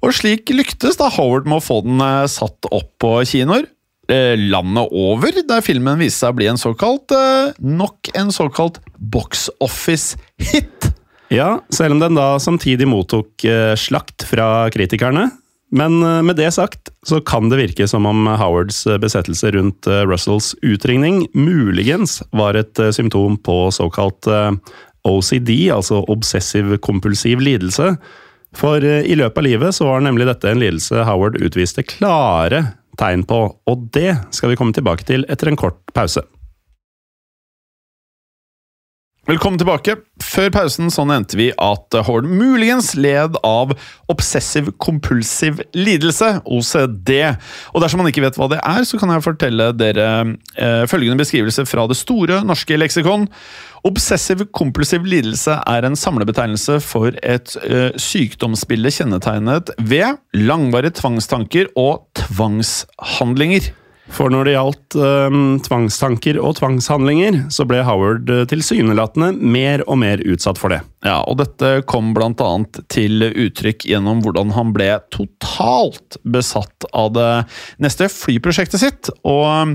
[0.04, 3.70] Og slik lyktes da Howard med å få den eh, satt opp på kinoer.
[4.10, 8.82] eh, Landet over, der filmen viste seg å bli en såkalt eh, nok en såkalt
[8.98, 10.90] box office-hit.
[11.34, 15.30] Ja, selv om den da samtidig mottok eh, slakt fra kritikerne.
[15.74, 19.88] Men eh, med det sagt, så kan det virke som om Howards eh, besettelse rundt
[19.90, 24.30] eh, Russells utringning muligens var et symptom på såkalt
[25.04, 27.96] OCD, altså obsessiv-kompulsiv lidelse.
[28.54, 32.62] For i løpet av livet så var nemlig dette en lidelse Howard utviste klare
[33.02, 36.22] tegn på, og det skal vi komme tilbake til etter en kort pause.
[39.24, 39.94] Velkommen tilbake.
[40.20, 43.70] Før pausen så nevnte vi at Howard muligens led av
[44.12, 47.12] obsessiv-kompulsiv lidelse, OCD.
[47.72, 50.08] Og dersom man ikke vet hva det er, så kan jeg fortelle dere
[50.60, 53.30] eh, følgende beskrivelse fra Det store norske leksikon.
[53.88, 63.72] Obsessiv-kompulsiv lidelse er en samlebetegnelse for et eh, sykdomsbilde kjennetegnet ved langvarige tvangstanker og tvangshandlinger.
[64.12, 70.02] For når det gjaldt um, tvangstanker og tvangshandlinger, så ble Howard eh, tilsynelatende mer og
[70.02, 70.82] mer utsatt for det.
[71.08, 77.32] Ja, og dette kom annet til uttrykk gjennom hvordan han ble totalt besatt av det
[77.84, 79.14] neste flyprosjektet sitt.
[79.24, 79.72] Og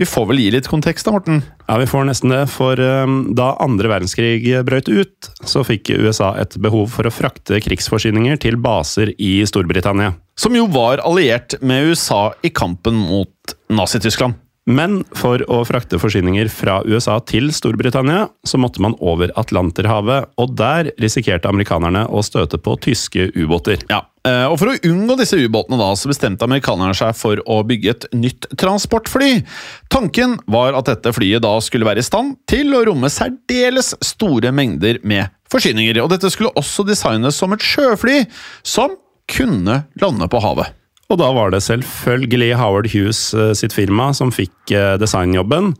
[0.00, 1.42] vi får vel gi litt kontekst da, Morten?
[1.66, 6.32] Ja, vi får nesten det, for eh, da andre verdenskrig brøt ut, så fikk USA
[6.40, 10.14] et behov for å frakte krigsforsyninger til baser i Storbritannia.
[10.40, 14.40] Som jo var alliert med USA i kampen mot Nazi-Tyskland.
[14.70, 20.54] Men for å frakte forsyninger fra USA til Storbritannia, så måtte man over Atlanterhavet, og
[20.58, 23.82] der risikerte amerikanerne å støte på tyske ubåter.
[23.90, 27.60] Ja, eh, og For å unngå disse ubåtene da, så bestemte amerikanerne seg for å
[27.66, 29.42] bygge et nytt transportfly.
[29.90, 34.54] Tanken var at dette flyet da skulle være i stand til å romme særdeles store
[34.54, 35.98] mengder med forsyninger.
[36.04, 38.22] Og Dette skulle også designes som et sjøfly
[38.62, 38.94] som
[39.30, 40.76] kunne lande på havet.
[41.10, 45.74] Og da var det selvfølgelig Howard Hughes eh, sitt firma som fikk eh, designjobben.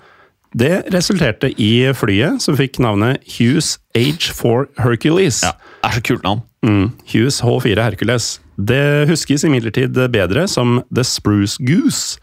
[0.59, 5.45] Det resulterte i flyet, som fikk navnet Hughes H4 Hercules.
[5.47, 6.43] Ja, det er så kult navn.
[6.67, 8.33] Mm, Hughes H4 Hercules.
[8.59, 12.19] Det huskes imidlertid bedre som The Spruce Goose.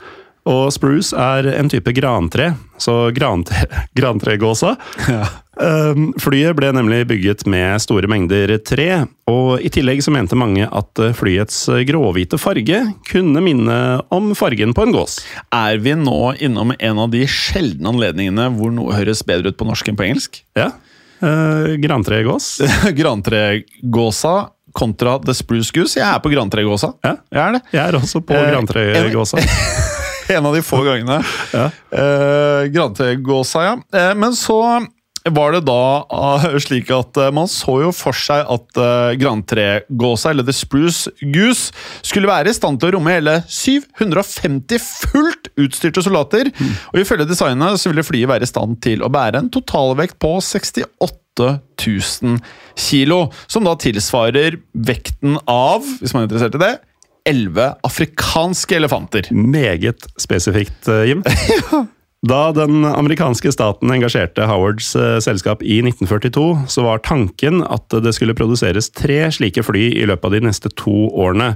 [0.48, 3.66] Og spruce er en type grantre, så grantre,
[4.00, 4.76] grantregåsa.
[5.08, 5.26] Ja.
[5.58, 10.68] Um, flyet ble nemlig bygget med store mengder tre, og i tillegg så mente mange
[10.68, 13.78] at flyets gråhvite farge kunne minne
[14.14, 15.20] om fargen på en gås.
[15.54, 19.68] Er vi nå innom en av de sjeldne anledningene hvor noe høres bedre ut på
[19.70, 20.44] norsk enn på engelsk?
[20.58, 20.72] Ja.
[21.24, 22.62] Uh, grantregås.
[23.00, 24.36] Grantregåsa
[24.78, 25.98] kontra The Spruce Goose.
[26.00, 26.92] Jeg er på grantregåsa.
[27.02, 27.16] Ja.
[27.34, 27.62] Jeg er det.
[27.74, 29.42] Jeg er også på uh, grantregåsa.
[30.28, 31.22] En av de få gangene.
[31.56, 31.70] Ja.
[31.88, 33.76] Uh, grantregåsa, ja.
[33.96, 34.58] Uh, men så
[35.36, 35.82] var det da
[36.14, 41.12] ah, slik at eh, man så jo for seg at eh, grantregåsa, eller The Spruce
[41.22, 41.74] Goose,
[42.06, 46.52] skulle være i stand til å romme hele 750 fullt utstyrte soldater.
[46.94, 50.38] Og ifølge designet så ville flyet være i stand til å bære en totalvekt på
[50.44, 52.40] 68 000
[52.78, 56.74] kilo, som da tilsvarer vekten av, hvis man er interessert i det,
[57.28, 59.28] 11 afrikanske elefanter.
[59.36, 61.26] Meget spesifikt, Jim.
[61.28, 61.94] Jim.
[62.28, 68.16] Da den amerikanske staten engasjerte Howards eh, selskap i 1942, så var tanken at det
[68.18, 71.54] skulle produseres tre slike fly i løpet av de neste to årene.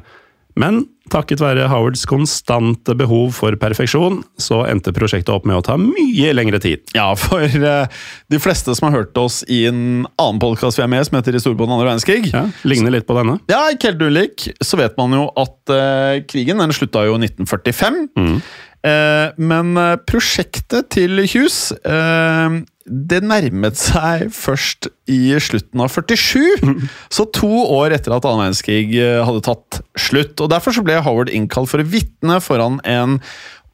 [0.60, 5.78] Men takket være Howards konstante behov for perfeksjon, så endte prosjektet opp med å ta
[5.80, 6.84] mye lengre tid.
[6.96, 10.92] Ja, for eh, de fleste som har hørt oss i en annen podkast vi er
[10.92, 13.40] med som heter I den andre verdenskrig Ja, Ligner litt på denne.
[13.52, 14.50] Ja, ikke helt ulik.
[14.64, 18.04] Så vet man jo at eh, krigen den slutta jo i 1945.
[18.20, 26.82] Eh, men eh, prosjektet til Hughes eh, det nærmet seg først i slutten av 47.
[27.16, 30.36] Så to år etter at annen verdenskrig eh, hadde tatt slutt.
[30.42, 33.20] Og Derfor så ble Howard innkalt for å vitne foran en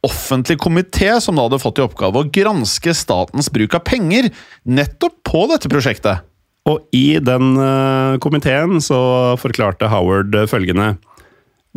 [0.06, 4.30] offentlig komité som da hadde fått i oppgave å granske statens bruk av penger
[4.70, 6.24] nettopp på dette prosjektet.
[6.68, 9.00] Og i den eh, komiteen så
[9.40, 10.96] forklarte Howard eh, følgende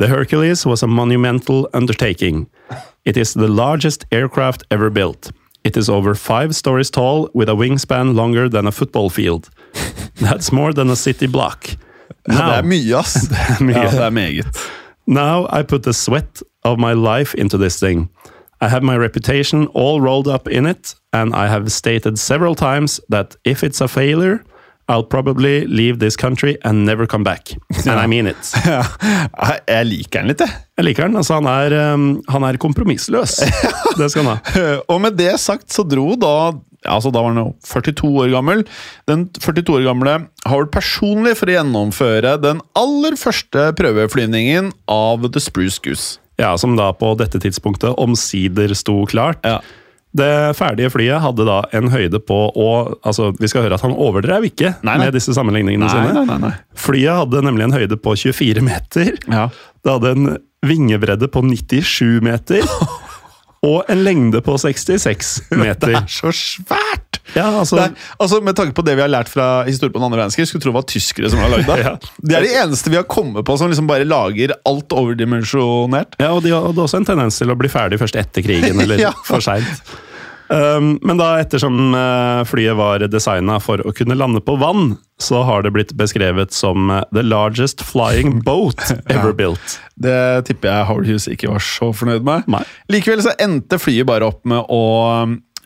[0.01, 2.47] The Hercules was a monumental undertaking.
[3.05, 5.31] It is the largest aircraft ever built.
[5.65, 9.49] It is over five stories tall with a wingspan longer than a football field.
[10.21, 11.67] That's more than a city block.
[12.29, 13.29] Ja, det er Now- mye, ass.
[13.61, 13.73] mye.
[13.75, 14.47] Ja, det er meget.
[15.07, 18.09] Now I put the sweat of my life into this thing.
[18.61, 23.01] I have my reputation all rolled up in it, and I have stated several times
[23.09, 24.39] that if it's a failure,
[24.91, 27.53] I'll probably leave this country and never come back.
[27.87, 28.51] And I mean it.
[28.67, 28.83] Ja,
[29.69, 30.51] jeg liker den litt, jeg.
[30.81, 31.17] Jeg liker den.
[31.21, 33.37] altså Han er, um, han er kompromissløs.
[34.01, 34.65] Det skal han ha.
[34.91, 36.35] Og med det sagt så dro da
[36.89, 38.63] altså Da var han jo 42 år gammel.
[39.11, 40.15] Den 42 år gamle
[40.49, 46.17] Howard personlig for å gjennomføre den aller første prøveflyvningen av The Spruce Goose.
[46.41, 49.45] Ja, Som da på dette tidspunktet omsider sto klart.
[49.45, 49.61] Ja.
[50.17, 53.93] Det ferdige flyet hadde da en høyde på og, altså, Vi skal høre at han
[53.95, 55.05] overdrev ikke Nei, nei.
[55.07, 56.53] med disse sammenligningene Nei, sine.
[56.75, 59.13] Flyet hadde nemlig en høyde på 24 meter.
[59.31, 59.47] Ja.
[59.85, 60.33] Det hadde en
[60.67, 62.67] vingebredde på 97 meter.
[63.67, 65.91] Og en lengde på 66 meter.
[65.93, 67.19] Det er så svært!
[67.35, 70.07] Ja, altså, er, altså, Med tanke på det vi har lært fra historien på den
[70.09, 71.77] andre verdenskrig, skulle tro det var tyskere som har lagd det.
[71.91, 71.93] Ja.
[72.25, 76.17] Det er de eneste vi har kommet på som liksom bare lager alt overdimensjonert.
[76.23, 79.05] Ja, og de hadde også en tendens til å bli ferdig først etter krigen, eller
[79.05, 79.13] Ja.
[79.29, 79.93] for seint.
[80.51, 85.43] Um, men da, ettersom uh, flyet var designa for å kunne lande på vann, så
[85.47, 88.81] har det blitt beskrevet som uh, the largest flying boat
[89.13, 89.79] ever built.
[90.01, 92.49] Det tipper jeg Howard Hughes ikke var så fornøyd med.
[92.51, 92.63] Nei.
[92.93, 94.85] Likevel så endte flyet bare opp med å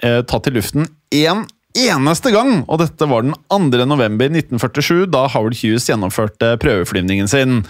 [0.03, 3.85] eh, ta til luften én eneste gang, og dette var den 2.
[3.91, 7.63] november 1947, da Howard Hughes gjennomførte prøveflyvningen sin.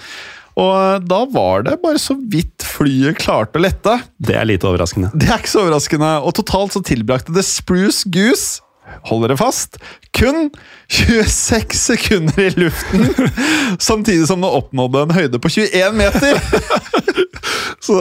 [0.61, 3.97] Og da var det bare så vidt flyet klarte å lette.
[4.23, 5.11] Det er lite overraskende.
[5.17, 8.61] Det er ikke så overraskende, og totalt så tilbrakte The Spruce Goose
[9.09, 9.79] Hold dere fast.
[10.17, 10.51] Kun
[10.93, 13.09] 26 sekunder i luften,
[13.83, 16.41] samtidig som det oppnådde en høyde på 21 meter!
[17.85, 17.99] Så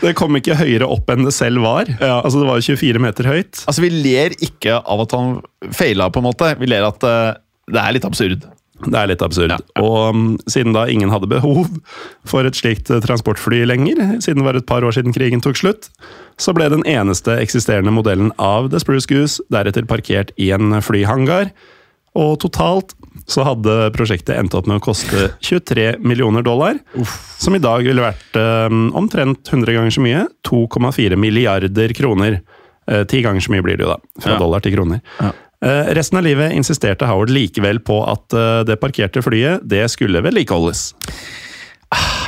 [0.00, 1.90] det kom ikke høyere opp enn det selv var.
[2.00, 2.16] Ja.
[2.18, 3.60] Altså Det var jo 24 meter høyt.
[3.62, 5.36] Altså, Vi ler ikke av at han
[5.76, 6.48] feila, på en måte.
[6.58, 7.36] Vi ler at uh,
[7.70, 8.48] det er litt absurd.
[8.86, 9.52] Det er litt absurd.
[9.80, 11.66] Og um, siden da ingen hadde behov
[12.28, 15.58] for et slikt eh, transportfly lenger, siden det var et par år siden krigen tok
[15.60, 15.90] slutt,
[16.40, 21.50] så ble den eneste eksisterende modellen av The Spruce Goose deretter parkert i en flyhangar.
[22.18, 22.94] Og totalt
[23.30, 26.80] så hadde prosjektet endt opp med å koste 23 millioner dollar.
[27.38, 30.24] Som i dag ville vært um, omtrent 100 ganger så mye.
[30.48, 32.40] 2,4 milliarder kroner.
[32.90, 34.40] Eh, Ti ganger så mye blir det jo da, fra Ja.
[34.42, 35.04] dollar til kroner.
[35.64, 40.22] Eh, resten av livet insisterte Howard likevel på at eh, det parkerte flyet det skulle
[40.24, 40.94] vedlikeholdes.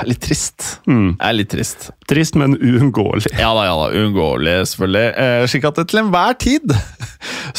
[0.08, 0.80] Litt trist.
[0.82, 1.90] Det er litt trist.
[2.10, 3.30] Trist, men uunngåelig.
[3.38, 3.86] Ja da, ja da.
[3.94, 5.04] Uunngåelig, selvfølgelig.
[5.22, 6.74] Eh, slik at det til enhver tid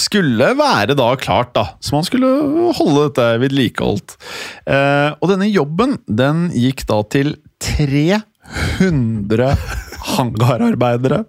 [0.05, 1.63] skulle være da klart, da.
[1.79, 2.27] Så man skulle
[2.75, 4.17] holde dette vedlikeholdt.
[4.67, 9.55] Eh, og denne jobben, den gikk da til 300
[10.17, 11.23] hangararbeidere.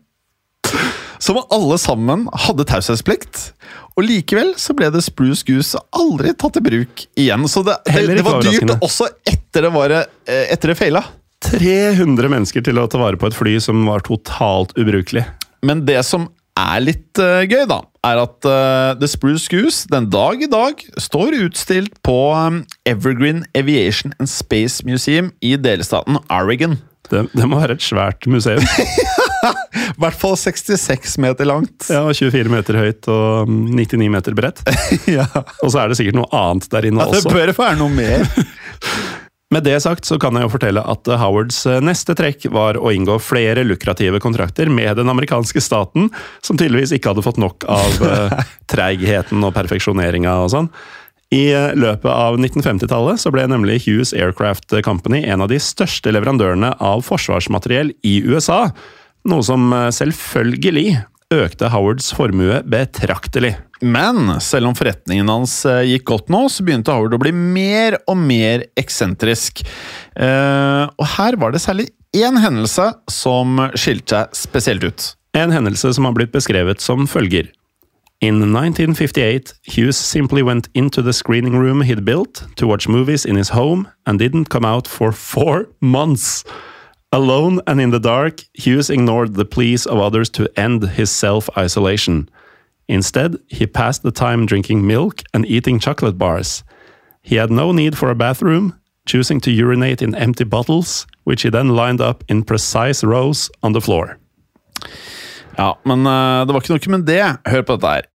[1.22, 3.54] Som alle sammen hadde taushetsplikt.
[3.94, 7.46] Og likevel så ble det Spruce Goose aldri tatt i bruk igjen.
[7.50, 11.04] Så det, det, det var dyrt også etter det, var, eh, etter det feila.
[11.44, 15.26] 300 mennesker til å ta vare på et fly som var totalt ubrukelig.
[15.64, 16.26] Men det som
[16.58, 20.80] er litt uh, gøy, da, er at uh, The Spruce Goose den dag i dag
[21.02, 26.78] står utstilt på um, Evergreen Aviation and Space Museum i delstaten Oregon.
[27.10, 28.64] Det, det må være et svært museum.
[29.50, 31.88] I hvert fall 66 meter langt.
[31.92, 34.64] Ja, 24 meter høyt og 99 meter bredt.
[35.10, 35.26] Ja.
[35.62, 37.34] Og så er det sikkert noe annet der inne Ja, det også.
[37.34, 38.24] bør være noe mer.
[39.54, 42.78] Med det sagt så kan jeg jo fortelle at eh, Howards eh, neste trekk var
[42.80, 46.08] å inngå flere lukrative kontrakter med den amerikanske staten,
[46.42, 48.34] som tydeligvis ikke hadde fått nok av uh,
[48.72, 50.70] treigheten og perfeksjoneringa og sånn.
[51.34, 56.10] I eh, løpet av 1950-tallet så ble nemlig Hughes Aircraft Company en av de største
[56.14, 58.66] leverandørene av forsvarsmateriell i USA,
[59.28, 60.88] noe som eh, selvfølgelig
[61.34, 63.54] økte Howards formue betraktelig.
[63.84, 67.98] Men selv om forretningen hans eh, gikk godt nå, så begynte Howard å bli mer
[68.08, 69.64] og mer eksentrisk.
[70.16, 75.10] Eh, og her var det særlig én hendelse som skilte seg spesielt ut.
[75.34, 77.50] En hendelse som har blitt beskrevet som følger.
[78.22, 83.36] In 1958, Hughes simply went into the screening room he'd built to watch movies in
[83.36, 86.44] his home and didn't come out for four months.
[87.14, 92.28] Alone and in the dark, Hughes ignored the pleas of others to end his self-isolation.
[92.88, 96.64] Instead, he passed the time drinking milk and eating chocolate bars.
[97.22, 98.74] He had no need for a bathroom,
[99.06, 103.74] choosing to urinate in empty bottles, which he then lined up in precise rows on
[103.74, 104.18] the floor.
[105.56, 107.22] Ja, men eh, det var ikke noe med det.
[107.46, 108.10] Hør på dette her.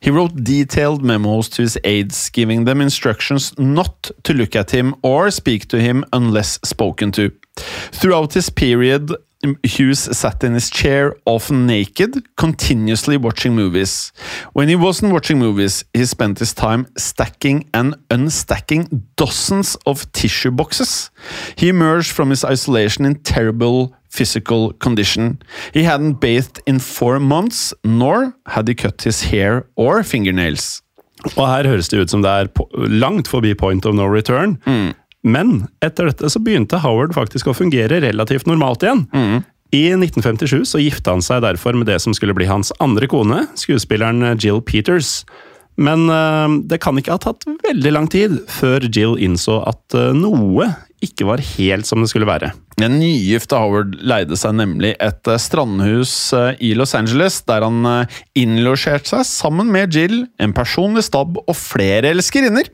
[0.00, 4.94] He wrote detailed memos to his aides, giving them instructions not to look at him
[5.02, 7.32] or speak to him unless spoken to.
[7.92, 9.10] Throughout this period,
[9.62, 14.12] Hughes sat in his chair, often naked, continuously watching movies.
[14.52, 20.50] When he wasn't watching movies, he spent his time stacking and unstacking dozens of tissue
[20.50, 21.10] boxes.
[21.54, 25.38] He emerged from his isolation in terrible physical condition.
[25.74, 30.82] He hadn't bathed in four months, nor had he cut his hair or fingernails.
[31.34, 32.50] Og her høres det ut som det er
[32.88, 34.58] langt forbi point of no return.
[35.26, 39.06] Men etter dette så begynte Howard faktisk å fungere relativt normalt igjen.
[39.74, 43.42] I 1957 så gifta han seg derfor med det som skulle bli hans andre kone,
[43.58, 45.26] skuespilleren Jill Peters.
[45.78, 50.14] Men eh, det kan ikke ha tatt veldig lang tid før Jill innså at eh,
[50.16, 50.72] noe
[51.04, 52.50] ikke var helt som det skulle være.
[52.78, 57.82] Den nygifte Howard leide seg nemlig et eh, strandhus eh, i Los Angeles, der han
[57.90, 62.70] eh, innlosjerte seg sammen med Jill, en personlig stab og flere elskerinner.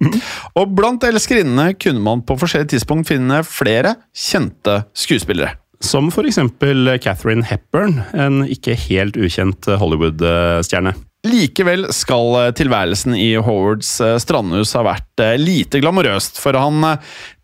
[0.61, 5.57] Og blant elskerinnene kunne man på forskjellige tidspunkt finne flere kjente skuespillere.
[5.85, 10.95] Som eksempel Catherine Hepburn, en ikke helt ukjent Hollywood-stjerne.
[11.25, 16.85] Likevel skal tilværelsen i Howards strandhus ha vært lite glamorøst, for han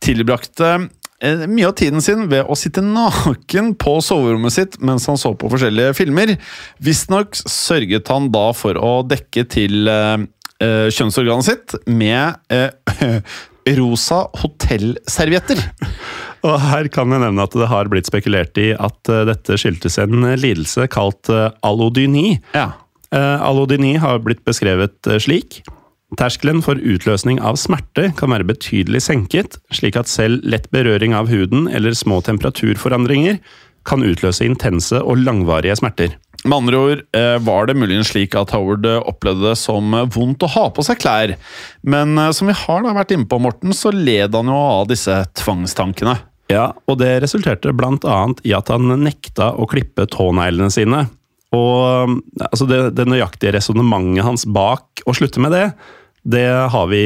[0.04, 0.74] tilbrakte
[1.20, 5.50] mye av tiden sin ved å sitte naken på soverommet sitt mens han så på
[5.52, 6.34] forskjellige filmer.
[6.82, 10.24] Visstnok sørget han da for å dekke til eh,
[10.88, 13.20] kjønnsorganet sitt med eh,
[13.80, 15.60] rosa hotellservietter.
[16.48, 19.98] Og her kan jeg nevne at det har blitt spekulert i at uh, dette skyldtes
[20.00, 22.38] en lidelse kalt allodyni.
[22.56, 22.70] Ja.
[23.12, 25.58] Allodyni har blitt beskrevet slik.
[26.18, 31.30] Terskelen for utløsning av smerte kan være betydelig senket, slik at selv lett berøring av
[31.30, 33.38] huden eller små temperaturforandringer
[33.86, 36.16] kan utløse intense og langvarige smerter.
[36.42, 40.46] Med andre ord eh, var det muligens slik at Howard eh, opplevde det som vondt
[40.46, 41.34] å ha på seg klær,
[41.84, 44.88] men eh, som vi har da vært inne på, Morten, så led han jo av
[44.90, 46.16] disse tvangstankene.
[46.50, 51.04] Ja, og det resulterte annet i at han nekta å klippe tåneglene sine.
[51.54, 55.64] Og altså det, det nøyaktige resonnementet hans bak å slutte med det,
[56.22, 57.04] det vi,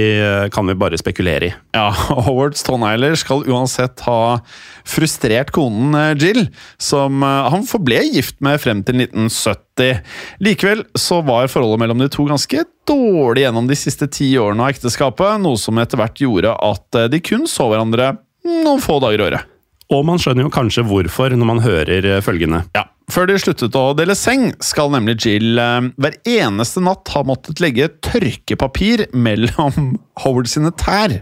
[0.52, 1.52] kan vi bare spekulere i.
[1.76, 1.90] Ja,
[2.26, 4.40] Howards tånegler skal uansett ha
[4.84, 6.46] frustrert konen eh, Jill,
[6.78, 10.02] som eh, han forble gift med frem til 1970.
[10.44, 14.74] Likevel så var forholdet mellom de to ganske dårlig gjennom de siste ti årene av
[14.74, 19.22] ekteskapet, noe som etter hvert gjorde at eh, de kun så hverandre noen få dager
[19.22, 19.50] i året.
[19.94, 22.64] Og man skjønner jo kanskje hvorfor når man hører følgende.
[22.74, 27.24] Ja, før de sluttet å dele seng, skal nemlig Jill eh, hver eneste natt ha
[27.26, 31.20] måttet legge tørkepapir mellom Howard sine tær.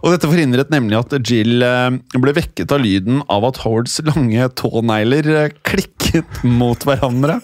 [0.00, 4.50] Og Dette forhindret nemlig at Jill eh, ble vekket av lyden av at Howards lange
[4.60, 7.40] tånegler eh, klikket mot hverandre.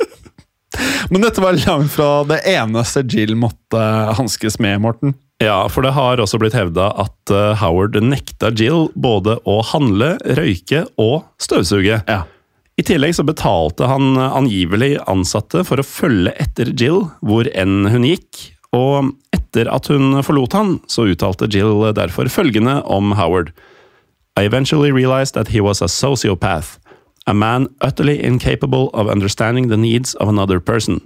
[1.11, 3.81] Men dette var langt fra det eneste Jill måtte
[4.19, 5.15] hanskes med, Morten.
[5.43, 10.87] Ja, for det har også blitt hevda at Howard nekta Jill både å handle, røyke
[11.01, 12.01] og støvsuge.
[12.09, 12.23] Ja.
[12.77, 18.05] I tillegg så betalte han angivelig ansatte for å følge etter Jill hvor enn hun
[18.05, 23.55] gikk, og etter at hun forlot han, så uttalte Jill derfor følgende om Howard.
[24.37, 26.77] I eventually realized that he was a sociopath,
[27.27, 31.01] a man utterly incapable of understanding the needs of another person.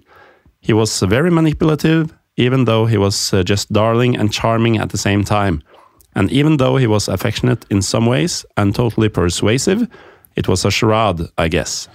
[0.61, 4.99] He was very manipulative, even though he was uh, just darling and charming at the
[4.99, 5.63] same time.
[6.17, 9.87] And even though he was affectionate in some ways and totally persuasive,
[10.41, 11.87] It was a charade, I guess.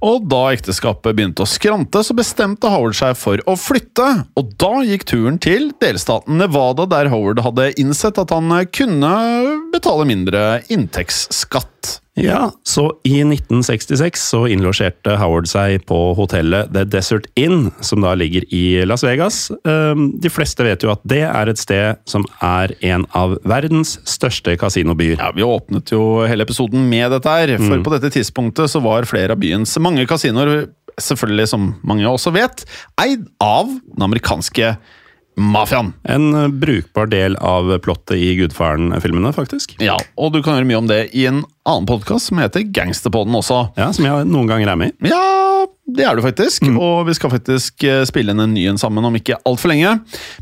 [0.00, 4.06] Og da ekteskapet begynte å skrante, så bestemte Howard seg for å flytte.
[4.40, 9.12] Og da gikk turen til delstaten Nevada, der Howard hadde innsett at han kunne
[9.74, 11.98] betale mindre inntektsskatt.
[12.24, 18.14] Ja, så i 1966 så innlosjerte Howard seg på hotellet The Desert Inn, som da
[18.18, 19.42] ligger i Las Vegas.
[19.68, 23.96] Ehm, de fleste vet jo at det er et sted som er en av verdens
[24.08, 25.18] største kasinobyer.
[25.18, 27.84] Ja, Vi åpnet jo hele episoden med dette her, for mm.
[27.86, 30.68] på dette tidspunktet så var flere av byens mange kasinoer,
[31.00, 32.64] selvfølgelig som mange også vet,
[33.00, 34.74] eid av den amerikanske
[35.40, 35.92] mafiaen.
[36.04, 39.76] En eh, brukbar del av plottet i Gudfaren-filmene, faktisk.
[39.82, 43.36] Ja, og du kan høre mye om det i en annen podkast som heter Gangsterpodden
[43.36, 43.64] også.
[43.80, 45.10] Ja, Som jeg noen ganger er med i.
[45.12, 46.64] Ja, det er du faktisk.
[46.66, 46.78] Mm.
[46.80, 49.96] Og vi skal faktisk eh, spille inn en ny en sammen om ikke altfor lenge.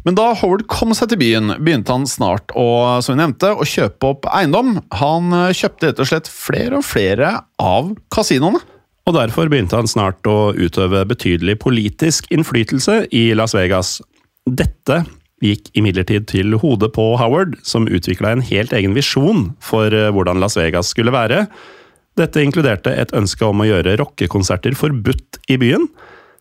[0.06, 2.66] Men da Howard kom seg til byen, begynte han snart å,
[3.04, 4.78] som vi nevnte, å kjøpe opp eiendom.
[5.00, 8.60] Han eh, kjøpte rett og slett flere og flere av kasinoene.
[9.08, 13.96] Og derfor begynte han snart å utøve betydelig politisk innflytelse i Las Vegas.
[14.48, 15.02] Dette
[15.44, 20.40] gikk imidlertid til hodet på Howard, som utvikla en helt egen visjon for eh, hvordan
[20.42, 21.44] Las Vegas skulle være.
[22.18, 25.86] Dette inkluderte et ønske om å gjøre rockekonserter forbudt i byen.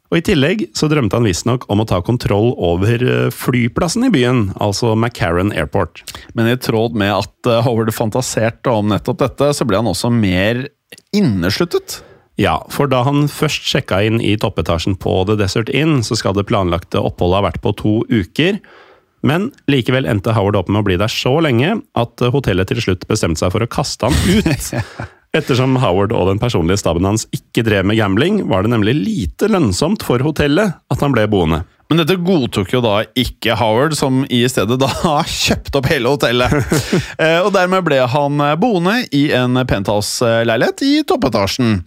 [0.07, 4.11] Og I tillegg så drømte han visstnok om å ta kontroll over eh, flyplassen i
[4.13, 6.05] byen, altså McCarran Airport.
[6.33, 10.13] Men i tråd med at eh, Howard fantaserte om nettopp dette, så ble han også
[10.13, 10.65] mer
[11.15, 11.99] innesluttet.
[12.37, 16.37] Ja, for da han først sjekka inn i toppetasjen på The Desert Inn, så skal
[16.37, 18.59] det planlagte oppholdet ha vært på to uker.
[19.25, 23.07] Men likevel endte Howard opp med å bli der så lenge at hotellet til slutt
[23.09, 24.69] bestemte seg for å kaste han ut.
[25.37, 29.49] Ettersom Howard og den personlige staben hans ikke drev med gambling, var det nemlig lite
[29.51, 31.63] lønnsomt for hotellet at han ble boende.
[31.87, 34.89] Men dette godtok jo da ikke Howard, som i stedet da
[35.43, 36.53] kjøpte opp hele hotellet.
[37.17, 41.79] Eh, og dermed ble han boende i en penthouse-leilighet i toppetasjen.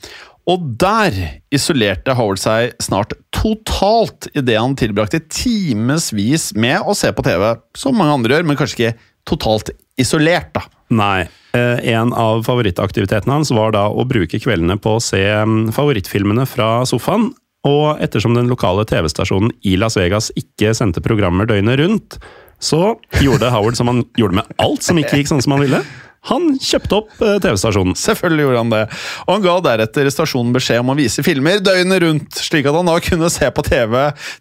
[0.49, 1.17] Og der
[1.53, 7.97] isolerte Howard seg snart totalt idet han tilbrakte timevis med å se på TV, som
[7.99, 10.65] mange andre gjør, men kanskje ikke totalt isolert, da.
[10.91, 11.29] Nei.
[11.55, 16.47] Eh, en av favorittaktivitetene hans var da å bruke kveldene på å se mm, favorittfilmene
[16.49, 17.31] fra sofaen.
[17.69, 22.17] Og ettersom den lokale TV-stasjonen i Las Vegas ikke sendte programmer døgnet rundt,
[22.61, 25.83] så gjorde Howard som han gjorde med alt som ikke gikk sånn som han ville.
[26.29, 27.97] Han kjøpte opp eh, TV-stasjonen.
[27.97, 28.83] Selvfølgelig gjorde han det.
[29.25, 32.91] Og han ga deretter stasjonen beskjed om å vise filmer døgnet rundt, slik at han
[32.91, 33.97] da kunne se på TV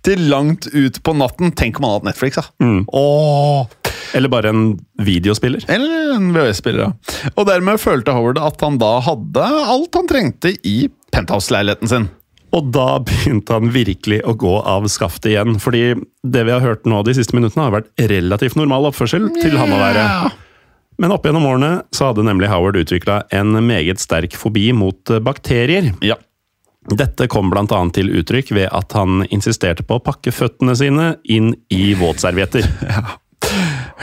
[0.06, 1.54] til langt ut på natten.
[1.56, 2.46] Tenk om han hadde Netflix, da.
[2.66, 2.84] Mm.
[2.92, 3.80] Åh.
[4.18, 4.64] Eller bare en
[5.06, 5.64] videospiller.
[5.72, 7.32] Eller en VHS-spiller, ja.
[7.36, 10.78] Og dermed følte Howard at han da hadde alt han trengte i
[11.14, 12.10] penthouse-leiligheten sin.
[12.56, 15.60] Og da begynte han virkelig å gå av skaftet igjen.
[15.62, 15.94] Fordi
[16.26, 19.76] det vi har hørt nå de siste minuttene, har vært relativt normal oppførsel til han
[19.76, 20.06] å være.
[21.00, 25.22] Men opp gjennom årene så hadde nemlig Howard utvikla en meget sterk fobi mot eh,
[25.24, 25.94] bakterier.
[26.04, 26.20] Ja.
[26.90, 31.54] Dette kom annet til uttrykk ved at han insisterte på å pakke føttene sine inn
[31.72, 32.68] i våtservietter.
[32.90, 33.18] Ja.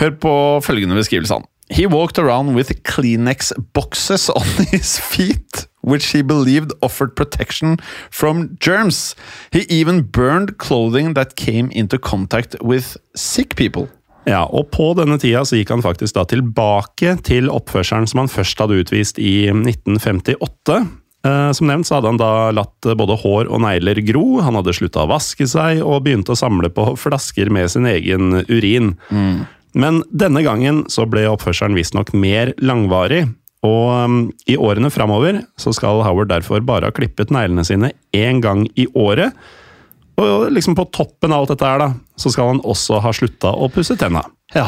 [0.01, 0.31] Hør på
[0.65, 1.45] følgende beskrivelse han.
[1.71, 7.77] He walked around with Kleenex boxes on his feet, which he believed offered protection
[8.11, 9.15] from germs.
[9.53, 13.89] He even burned clothing that came into contact with sick people.
[14.27, 18.31] Ja, og på denne tida så gikk han faktisk da tilbake til oppførselen som han
[18.33, 20.81] først hadde utvist i 1958.
[21.27, 24.75] Eh, Som nevnt så hadde han da latt både hår og negler gro, han hadde
[24.75, 28.97] slutta å vaske seg og begynte å samle på flasker med sin egen urin.
[29.77, 33.27] Men denne gangen så ble oppførselen visstnok mer langvarig,
[33.67, 38.43] og um, i årene framover så skal Howard derfor bare ha klippet neglene sine én
[38.45, 39.35] gang i året.
[40.17, 43.53] Og liksom på toppen av alt dette her, da, så skal han også ha slutta
[43.53, 44.25] å pusse tenna.
[44.55, 44.65] Ja,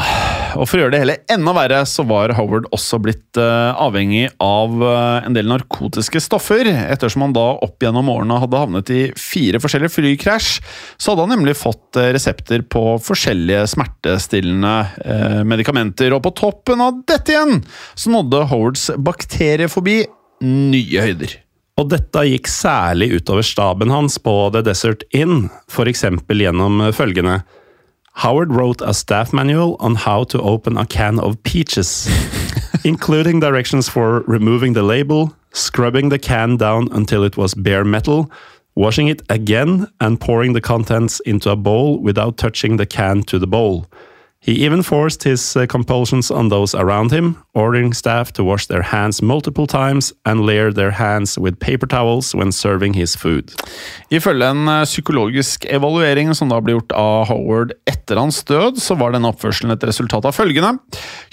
[0.58, 4.26] og For å gjøre det hele enda verre, så var Howard også blitt uh, avhengig
[4.42, 6.66] av uh, en del narkotiske stoffer.
[6.66, 10.50] Ettersom han da opp gjennom årene hadde havnet i fire forskjellige flykrasj,
[10.98, 16.12] så hadde han nemlig fått uh, resepter på forskjellige smertestillende medikamenter.
[16.16, 17.60] Og på toppen av dette igjen,
[17.94, 20.02] så nådde Howards bakteriefobi
[20.44, 21.38] nye høyder.
[21.78, 26.04] Og dette gikk særlig utover staben hans på The Desert Inn, f.eks.
[26.26, 27.42] gjennom følgende
[28.18, 32.08] Howard wrote a staff manual on how to open a can of peaches,
[32.84, 38.28] including directions for removing the label, scrubbing the can down until it was bare metal,
[38.74, 43.38] washing it again, and pouring the contents into a bowl without touching the can to
[43.38, 43.86] the bowl.
[44.40, 48.82] He even forced his uh, compulsions on those around him, ordering staff to wash their
[48.82, 53.50] hands multiple times and layer their hands with paper towels when serving his food.
[54.10, 58.94] Ifølge en eh, psykologisk evaluering som da ble gjort av Howard etter hans død, så
[58.94, 60.78] var denne oppførselen et resultat av følgende.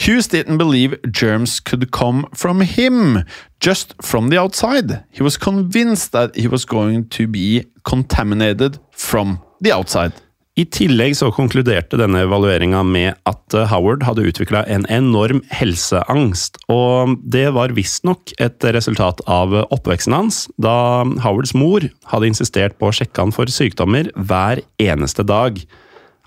[0.02, 3.22] Hughes didn't believe germs could come from him,
[3.62, 5.06] just from the outside.
[5.12, 10.25] He was convinced that he was going to be contaminated from the outside.
[10.56, 16.62] I tillegg så konkluderte denne evalueringa med at eh, Howard hadde utvikla en enorm helseangst,
[16.72, 22.88] og det var visstnok et resultat av oppveksten hans, da Howards mor hadde insistert på
[22.88, 25.60] å sjekke han for sykdommer hver eneste dag.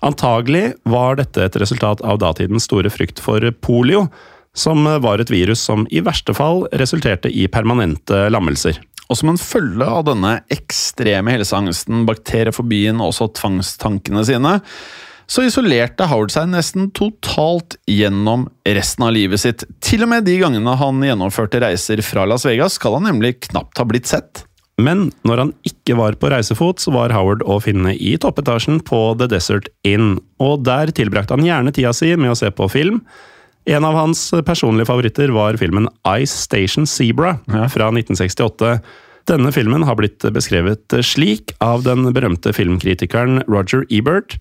[0.05, 4.05] Antagelig var dette et resultat av datidens store frykt for polio,
[4.53, 8.77] som var et virus som i verste fall resulterte i permanente lammelser.
[9.09, 14.59] Og som en følge av denne ekstreme helseangsten, bakteriefobien og også tvangstankene sine,
[15.29, 19.65] så isolerte Howard seg nesten totalt gjennom resten av livet sitt.
[19.85, 23.77] Til og med de gangene han gjennomførte reiser fra Las Vegas, skal han nemlig knapt
[23.81, 24.43] ha blitt sett.
[24.79, 29.01] Men når han ikke var på reisefot, så var Howard å finne i toppetasjen på
[29.19, 33.01] The Desert Inn, og der tilbrakte han gjerne tida si med å se på film.
[33.69, 35.85] En av hans personlige favoritter var filmen
[36.17, 38.79] Ice Station Zebra fra 1968.
[39.29, 44.39] Denne filmen har blitt beskrevet slik av den berømte filmkritikeren Roger Ebert.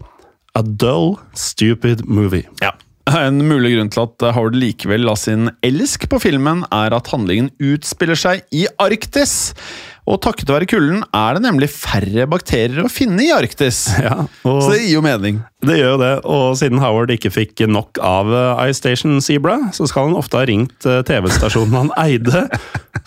[0.57, 2.49] A dull, stupid movie.
[2.64, 2.72] Ja.
[3.09, 7.53] En mulig grunn til at Howard likevel la sin elsk på filmen, er at handlingen
[7.61, 9.53] utspiller seg i Arktis.
[10.09, 13.83] Og takket være kulden er det nemlig færre bakterier å finne i Arktis.
[14.07, 15.43] Ja, Så det gir jo mening.
[15.67, 19.59] det gjør jo det, og siden Howard ikke fikk nok av eh, Ice Station Zebra,
[19.77, 22.47] så skal han ofte ha ringt eh, TV-stasjonen han eide,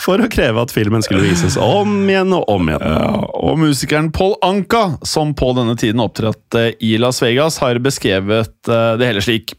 [0.01, 2.85] for å kreve at filmen skulle vises om igjen og om igjen.
[2.85, 8.69] Ja, og musikeren Paul Anka, som på denne tiden opptrådte i Las Vegas, har beskrevet
[8.69, 9.55] eh, det hele slik.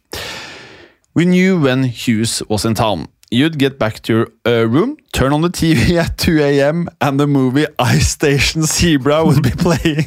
[1.18, 3.08] We knew when Hughes was in town.
[3.32, 7.18] You'd get back to your uh, room, turn on the TV at 2 a.m., and
[7.18, 10.04] the movie Ice Station Zebra would be playing.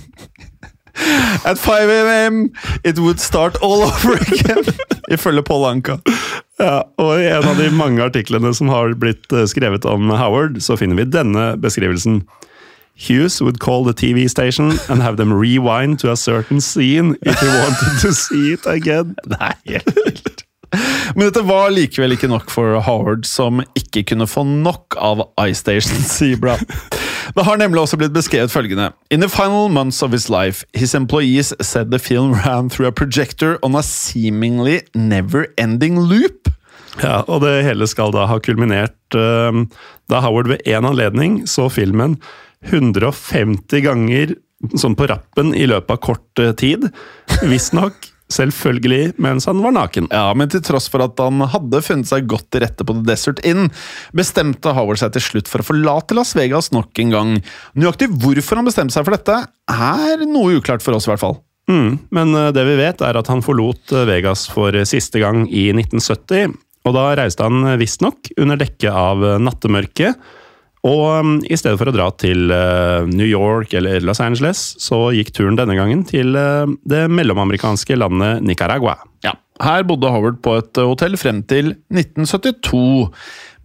[1.44, 2.54] At 5 a.m.
[2.84, 4.64] it would start all over again,
[5.10, 5.98] ifølge Paul Anka.
[6.60, 10.62] Ja, og I en av de mange artiklene som har blitt eh, skrevet om Howard,
[10.64, 12.22] så finner vi denne beskrivelsen.
[12.96, 17.40] Hughes would call the TV station and have them rewind to a certain scene if
[17.42, 19.18] he wanted to see it again.
[19.26, 20.35] Det er helt.
[21.16, 26.04] Men dette var likevel ikke nok for Howard, som ikke kunne få nok av iStation
[26.06, 26.58] Zebra.
[27.36, 30.94] Det har nemlig også blitt beskrevet følgende In the final months of his life, his
[30.94, 36.52] employees said the film ran through a projector on a seemingly never-ending loop.
[37.02, 39.66] Ja, og det hele skal da ha kulminert uh,
[40.12, 42.20] da Howard ved en anledning så filmen
[42.70, 44.36] 150 ganger
[44.80, 46.88] sånn på rappen i løpet av kort eh, tid.
[47.46, 50.10] Visstnok selvfølgelig mens han var naken.
[50.14, 53.06] Ja, Men til tross for at han hadde funnet seg godt til rette på The
[53.08, 53.70] Desert Inn,
[54.18, 57.34] bestemte Howard seg til slutt for å forlate Las Vegas nok en gang.
[57.78, 61.40] Nøyaktig hvorfor han bestemte seg for dette, er noe uklart for oss, i hvert fall.
[61.70, 65.46] Mm, men eh, det vi vet, er at han forlot eh, Vegas for siste gang
[65.50, 66.58] i 1970.
[66.86, 70.20] Og da reiste han visstnok under dekke av nattemørket
[70.86, 75.08] og um, i stedet for å dra til uh, New York eller Los Angeles, så
[75.16, 79.00] gikk turen denne gangen til uh, det mellomamerikanske landet Nicaragua.
[79.26, 79.34] Ja,
[79.64, 82.86] Her bodde Howard på et uh, hotell frem til 1972.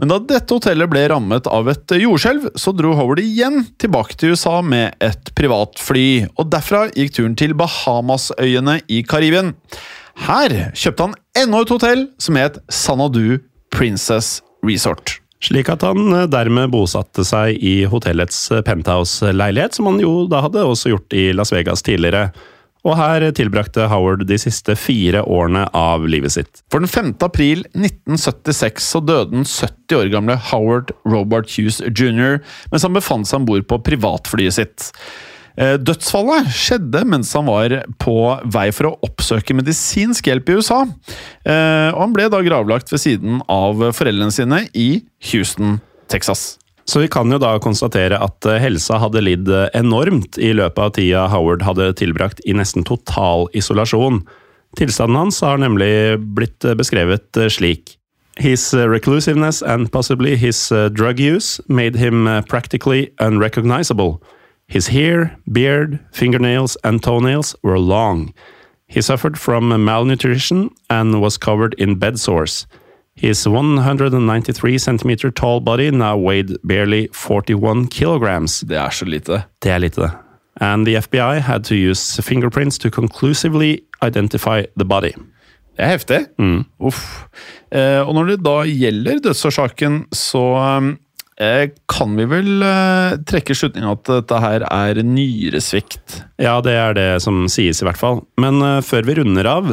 [0.01, 4.33] Men da dette hotellet ble rammet av et jordskjelv, så dro Howard igjen tilbake til
[4.33, 6.09] USA med et privatfly.
[6.41, 9.53] Og derfra gikk turen til Bahamasøyene i Karibien.
[10.25, 13.43] Her kjøpte han enda et hotell som het Sanadu
[13.77, 15.20] Princess Resort.
[15.41, 20.45] Slik at han eh, dermed bosatte seg i hotellets eh, penthouse-leilighet, som han jo da
[20.45, 22.29] hadde også gjort i Las Vegas tidligere.
[22.81, 26.63] Og her tilbrakte Howard de siste fire årene av livet sitt.
[26.73, 27.11] For den 5.
[27.27, 32.41] april 1976 så døde den 70 år gamle Howard Robert Hughes jr.
[32.73, 34.89] mens han befant seg om bord på privatflyet sitt.
[35.61, 38.15] Eh, dødsfallet skjedde mens han var på
[38.49, 40.81] vei for å oppsøke medisinsk hjelp i USA.
[41.45, 45.03] Eh, og han ble da gravlagt ved siden av foreldrene sine i
[45.33, 46.57] Houston, Texas.
[46.89, 50.97] Så vi kan jo da konstatere at eh, helsa hadde lidd enormt i løpet av
[50.97, 54.25] tida Howard hadde tilbrakt i nesten total isolasjon.
[54.81, 57.99] Tilstanden hans har nemlig blitt beskrevet slik.
[58.41, 64.23] His reclusiveness and possibly his drug use made him practically unrecognizable.
[64.71, 68.33] His hair, beard, fingernails, and toenails were long.
[68.87, 72.67] He suffered from malnutrition and was covered in bed sores.
[73.15, 78.61] His 193 centimeter tall body now weighed barely 41 kilograms.
[78.61, 79.43] Det er så lite.
[79.63, 80.11] Det er lite.
[80.61, 85.13] And the FBI had to use fingerprints to conclusively identify the body.
[85.77, 86.27] Det er heftig.
[86.39, 86.65] Mm.
[86.79, 87.25] Uff.
[87.73, 90.43] Eh, og når det da gjelder dødsårsaken, så
[90.79, 90.99] um,
[91.89, 96.19] kan vi vel uh, trekke slutningen at dette her er nyresvikt?
[96.41, 98.21] Ja, det er det som sies, i hvert fall.
[98.41, 99.71] Men uh, før vi runder av,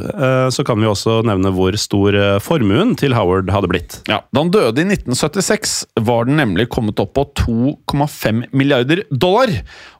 [0.54, 3.98] så kan vi også nevne hvor stor formuen til Howard hadde blitt.
[4.10, 5.76] Ja, Da han døde i 1976,
[6.08, 9.52] var den nemlig kommet opp på 2,5 milliarder dollar.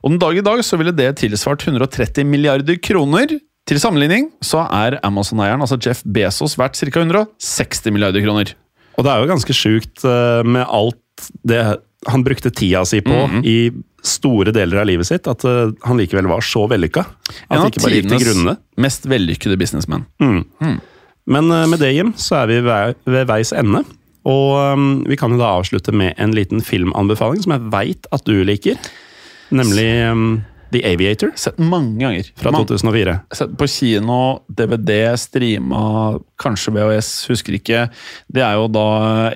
[0.02, 3.36] Og den dag i dag så ville det tilsvart 130 milliarder kroner.
[3.68, 6.88] Til sammenligning så er Amazon-eieren, altså Jeff Bezos, verdt ca.
[6.94, 8.54] 160 milliarder kroner.
[8.96, 10.06] Og det er jo ganske sjukt
[10.48, 10.98] med alt
[11.46, 11.62] det
[12.06, 13.46] han brukte tida si på mm -hmm.
[13.46, 17.04] i store deler av livet sitt, at uh, han likevel var så vellykka.
[17.48, 18.56] At det ikke bare gikk til grunne.
[18.76, 20.04] Mest vellykkede businessman.
[20.20, 20.44] Mm.
[20.60, 20.80] Mm.
[21.26, 23.84] Men uh, med det, Jim, så er vi ved, ved veis ende.
[24.28, 28.24] Og um, vi kan jo da avslutte med en liten filmanbefaling som jeg veit at
[28.28, 28.76] du liker.
[29.50, 31.32] Nemlig um, The Aviator.
[31.38, 32.30] Sett mange ganger.
[32.38, 33.14] Fra 2004.
[33.38, 37.86] Sett på kino, DVD, streama, kanskje VHS, husker ikke.
[38.32, 38.88] Det er jo da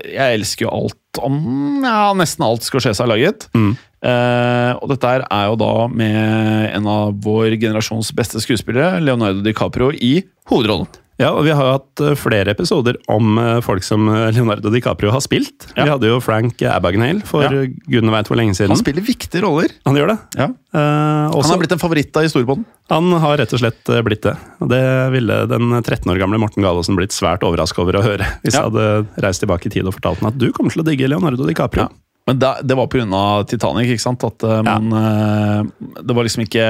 [0.05, 3.49] Jeg elsker jo alt om ja, nesten alt Scorsese har laget.
[3.57, 3.74] Mm.
[4.03, 9.45] Eh, og dette her er jo da med en av vår generasjons beste skuespillere, Leonardo
[9.45, 10.18] DiCaprio, i
[10.51, 10.89] hovedrollen.
[11.21, 15.13] Ja, og vi har hatt eh, flere episoder om eh, folk som eh, Leonardo DiCaprio
[15.13, 15.69] har spilt.
[15.77, 15.85] Ja.
[15.85, 17.67] Vi hadde jo Frank Abagnale for ja.
[17.87, 18.73] gudene veit hvor lenge siden.
[18.73, 19.75] Han spiller viktige roller.
[19.89, 20.19] Han gjør det.
[20.41, 20.49] Ja.
[20.49, 22.65] Eh, også, han har blitt en favoritt av historiepodden.
[22.93, 24.37] Han har rett og slett blitt det.
[24.65, 24.85] Og det
[25.15, 28.29] ville den 13 år gamle Morten Galaasen blitt svært overraska over å høre.
[28.45, 30.89] Hvis jeg hadde reist tilbake i tid og fortalt ham at du kommer til å
[30.89, 31.91] digge Leonardo DiCaprio.
[32.23, 32.31] Ja.
[32.31, 33.23] Men da, det var pga.
[33.51, 34.23] Titanic, ikke sant?
[34.23, 35.64] At uh, man uh,
[35.99, 36.66] Det var liksom ikke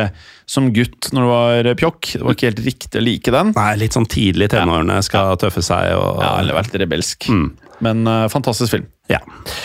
[0.48, 2.14] som gutt når du var pjokk.
[2.14, 3.52] Det var ikke helt riktig å like den.
[3.56, 7.28] Nei, litt sånn tidlig i tenårene skal tøffe seg og Ja, eller vært rebelsk.
[7.28, 7.50] Mm.
[7.82, 8.86] Men uh, fantastisk film.
[9.10, 9.18] Ja.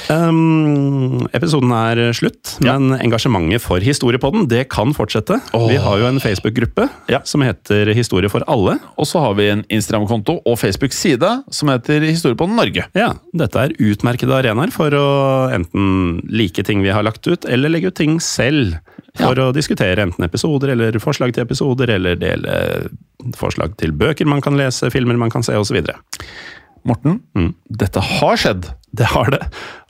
[0.09, 2.73] Um, episoden er slutt, ja.
[2.73, 5.37] men engasjementet for Historiepodden det kan fortsette.
[5.55, 5.67] Oh.
[5.69, 7.21] Vi har jo en Facebook-gruppe ja.
[7.27, 8.77] som heter Historie for alle.
[8.97, 12.87] Og så har vi en Instagram-konto og Facebook-side som heter Historiepodden Norge.
[12.97, 15.07] Ja, Dette er utmerkede arenaer for å
[15.53, 18.79] enten like ting vi har lagt ut, eller legge ut ting selv.
[19.17, 22.57] For å diskutere enten episoder eller forslag til episoder, eller dele
[23.37, 25.79] forslag til bøker man kan lese, filmer man kan se, osv.
[26.87, 27.51] Morten, mm.
[27.83, 28.71] dette har skjedd.
[28.95, 29.43] Det har det.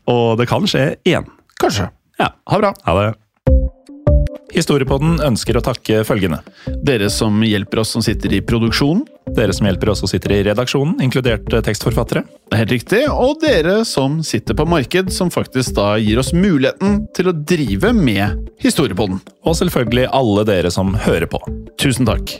[0.10, 1.30] Og det kan skje igjen.
[1.62, 1.92] Kanskje.
[2.18, 2.34] Ja.
[2.50, 2.74] Ha bra.
[2.88, 3.14] Ha det.
[4.56, 6.40] Historiepodden ønsker å takke følgende.
[6.86, 9.04] Dere som hjelper oss som sitter i produksjonen.
[9.36, 12.24] Dere som hjelper oss som sitter i redaksjonen, inkludert eh, tekstforfattere.
[12.56, 13.04] Helt riktig.
[13.12, 17.94] Og dere som sitter på marked, som faktisk da gir oss muligheten til å drive
[17.94, 19.20] med Historiepodden.
[19.46, 21.44] Og selvfølgelig alle dere som hører på.
[21.78, 22.40] Tusen takk.